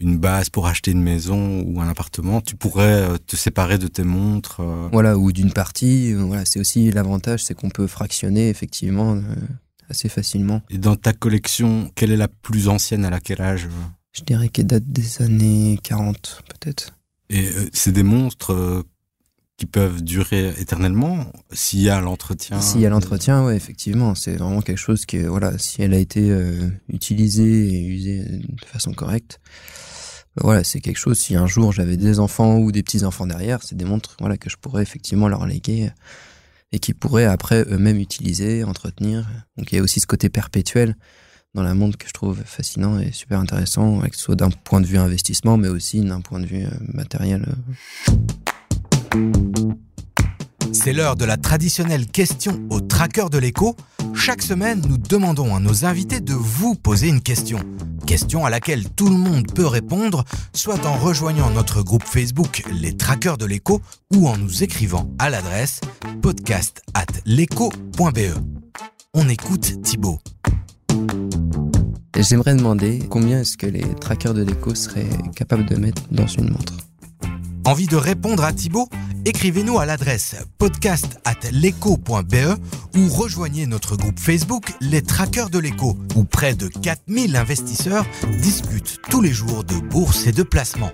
une 0.00 0.16
base 0.16 0.48
pour 0.48 0.66
acheter 0.66 0.90
une 0.92 1.02
maison 1.02 1.62
ou 1.62 1.80
un 1.80 1.88
appartement, 1.88 2.40
tu 2.40 2.56
pourrais 2.56 3.02
euh, 3.02 3.18
te 3.18 3.36
séparer 3.36 3.78
de 3.78 3.86
tes 3.86 4.02
montres. 4.02 4.60
Euh. 4.60 4.88
Voilà, 4.92 5.18
ou 5.18 5.30
d'une 5.30 5.52
partie. 5.52 6.12
Euh, 6.12 6.22
voilà, 6.22 6.44
c'est 6.46 6.58
aussi 6.58 6.90
l'avantage, 6.90 7.44
c'est 7.44 7.54
qu'on 7.54 7.68
peut 7.68 7.86
fractionner 7.86 8.48
effectivement 8.48 9.20
assez 9.88 10.08
facilement. 10.08 10.62
Et 10.70 10.78
dans 10.78 10.96
ta 10.96 11.12
collection, 11.12 11.90
quelle 11.94 12.12
est 12.12 12.16
la 12.16 12.28
plus 12.28 12.68
ancienne 12.68 13.04
à 13.04 13.10
laquelle 13.10 13.42
âge 13.42 13.68
Je 14.12 14.22
dirais 14.22 14.48
qu'elle 14.48 14.66
date 14.66 14.86
des 14.86 15.22
années 15.22 15.78
40 15.82 16.42
peut-être. 16.48 16.94
Et 17.28 17.48
c'est 17.72 17.92
des 17.92 18.02
monstres 18.02 18.84
qui 19.60 19.66
peuvent 19.66 20.02
durer 20.02 20.54
éternellement 20.58 21.26
s'il 21.52 21.82
y 21.82 21.90
a 21.90 22.00
l'entretien. 22.00 22.62
S'il 22.62 22.80
y 22.80 22.86
a 22.86 22.88
l'entretien, 22.88 23.44
ouais, 23.44 23.54
effectivement, 23.54 24.14
c'est 24.14 24.36
vraiment 24.36 24.62
quelque 24.62 24.78
chose 24.78 25.04
qui, 25.04 25.18
voilà, 25.18 25.58
si 25.58 25.82
elle 25.82 25.92
a 25.92 25.98
été 25.98 26.34
utilisée 26.88 27.68
et 27.68 27.82
usée 27.82 28.22
de 28.22 28.64
façon 28.64 28.94
correcte, 28.94 29.38
voilà, 30.40 30.64
c'est 30.64 30.80
quelque 30.80 30.96
chose. 30.96 31.18
Si 31.18 31.36
un 31.36 31.46
jour 31.46 31.72
j'avais 31.72 31.98
des 31.98 32.20
enfants 32.20 32.56
ou 32.56 32.72
des 32.72 32.82
petits 32.82 33.04
enfants 33.04 33.26
derrière, 33.26 33.62
c'est 33.62 33.76
des 33.76 33.84
montres, 33.84 34.16
voilà, 34.18 34.38
que 34.38 34.48
je 34.48 34.56
pourrais 34.56 34.82
effectivement 34.82 35.28
leur 35.28 35.44
léguer 35.44 35.90
et 36.72 36.78
qui 36.78 36.94
pourraient 36.94 37.26
après 37.26 37.66
eux-mêmes 37.68 37.98
utiliser, 37.98 38.64
entretenir. 38.64 39.28
Donc 39.58 39.70
il 39.72 39.76
y 39.76 39.78
a 39.78 39.82
aussi 39.82 40.00
ce 40.00 40.06
côté 40.06 40.30
perpétuel 40.30 40.96
dans 41.52 41.62
la 41.62 41.74
montre 41.74 41.98
que 41.98 42.08
je 42.08 42.14
trouve 42.14 42.42
fascinant 42.46 42.98
et 42.98 43.12
super 43.12 43.40
intéressant, 43.40 44.00
que 44.00 44.16
ce 44.16 44.22
soit 44.22 44.36
d'un 44.36 44.50
point 44.50 44.80
de 44.80 44.86
vue 44.86 44.96
investissement, 44.96 45.58
mais 45.58 45.68
aussi 45.68 46.00
d'un 46.00 46.22
point 46.22 46.40
de 46.40 46.46
vue 46.46 46.64
euh, 46.64 46.70
matériel. 46.94 47.44
C'est 50.72 50.92
l'heure 50.92 51.16
de 51.16 51.24
la 51.24 51.36
traditionnelle 51.36 52.06
question 52.06 52.60
au 52.70 52.80
tracker 52.80 53.26
de 53.30 53.38
l'écho. 53.38 53.76
Chaque 54.14 54.40
semaine, 54.40 54.82
nous 54.88 54.96
demandons 54.96 55.54
à 55.54 55.60
nos 55.60 55.84
invités 55.84 56.20
de 56.20 56.32
vous 56.32 56.74
poser 56.74 57.08
une 57.08 57.20
question. 57.20 57.58
Question 58.06 58.46
à 58.46 58.50
laquelle 58.50 58.88
tout 58.88 59.08
le 59.08 59.16
monde 59.16 59.52
peut 59.52 59.66
répondre, 59.66 60.24
soit 60.54 60.86
en 60.86 60.94
rejoignant 60.94 61.50
notre 61.50 61.82
groupe 61.82 62.04
Facebook 62.04 62.62
Les 62.72 62.96
Traqueurs 62.96 63.36
de 63.36 63.44
l'écho 63.44 63.82
ou 64.14 64.26
en 64.26 64.36
nous 64.36 64.62
écrivant 64.62 65.10
à 65.18 65.28
l'adresse 65.28 65.80
podcast 66.22 66.82
at 66.94 67.04
On 69.14 69.28
écoute 69.28 69.82
Thibaut. 69.82 70.18
J'aimerais 72.16 72.54
demander 72.54 73.00
combien 73.08 73.40
est-ce 73.40 73.56
que 73.56 73.66
les 73.66 73.84
traqueurs 74.00 74.34
de 74.34 74.42
l'écho 74.42 74.74
seraient 74.74 75.08
capables 75.34 75.66
de 75.66 75.76
mettre 75.76 76.02
dans 76.10 76.26
une 76.26 76.50
montre? 76.50 76.89
Envie 77.64 77.86
de 77.86 77.96
répondre 77.96 78.44
à 78.44 78.52
Thibaut? 78.52 78.88
Écrivez-nous 79.24 79.78
à 79.78 79.84
l'adresse 79.84 80.36
podcast 80.58 81.18
ou 82.96 83.08
rejoignez 83.08 83.66
notre 83.66 83.96
groupe 83.96 84.18
Facebook 84.18 84.72
Les 84.80 85.02
Traqueurs 85.02 85.50
de 85.50 85.58
l'écho 85.58 85.98
où 86.16 86.24
près 86.24 86.54
de 86.54 86.68
4000 86.68 87.36
investisseurs 87.36 88.06
discutent 88.40 88.98
tous 89.10 89.20
les 89.20 89.32
jours 89.32 89.64
de 89.64 89.74
bourse 89.74 90.26
et 90.26 90.32
de 90.32 90.42
placement. 90.42 90.90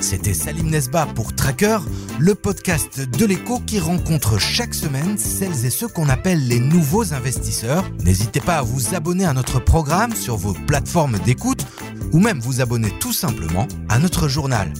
C'était 0.00 0.34
Salim 0.34 0.70
Nesba 0.70 1.06
pour 1.06 1.34
Tracker, 1.34 1.78
le 2.18 2.34
podcast 2.34 3.00
de 3.00 3.24
l'écho 3.24 3.60
qui 3.60 3.78
rencontre 3.78 4.38
chaque 4.38 4.74
semaine 4.74 5.18
celles 5.18 5.66
et 5.66 5.70
ceux 5.70 5.88
qu'on 5.88 6.08
appelle 6.08 6.48
les 6.48 6.60
nouveaux 6.60 7.14
investisseurs. 7.14 7.84
N'hésitez 8.04 8.40
pas 8.40 8.58
à 8.58 8.62
vous 8.62 8.94
abonner 8.94 9.24
à 9.24 9.32
notre 9.32 9.60
programme 9.60 10.14
sur 10.14 10.36
vos 10.36 10.52
plateformes 10.52 11.18
d'écoute 11.20 11.64
ou 12.12 12.18
même 12.18 12.40
vous 12.40 12.60
abonner 12.60 12.90
tout 12.98 13.12
simplement 13.12 13.68
à 13.88 13.98
notre 13.98 14.28
journal. 14.28 14.72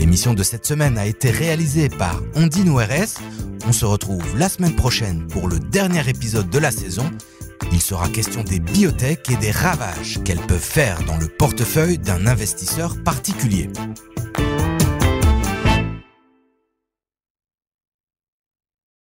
L'émission 0.00 0.32
de 0.32 0.42
cette 0.42 0.64
semaine 0.64 0.96
a 0.96 1.04
été 1.04 1.30
réalisée 1.30 1.90
par 1.90 2.22
Ondine 2.34 2.70
ORS. 2.70 3.20
On 3.66 3.72
se 3.72 3.84
retrouve 3.84 4.24
la 4.38 4.48
semaine 4.48 4.74
prochaine 4.74 5.26
pour 5.26 5.46
le 5.46 5.58
dernier 5.58 6.08
épisode 6.08 6.48
de 6.48 6.58
la 6.58 6.70
saison. 6.70 7.04
Il 7.70 7.82
sera 7.82 8.08
question 8.08 8.42
des 8.42 8.60
biotech 8.60 9.28
et 9.28 9.36
des 9.36 9.50
ravages 9.50 10.18
qu'elles 10.24 10.38
peuvent 10.38 10.58
faire 10.58 11.04
dans 11.04 11.18
le 11.18 11.28
portefeuille 11.28 11.98
d'un 11.98 12.26
investisseur 12.26 12.96
particulier. 13.04 13.68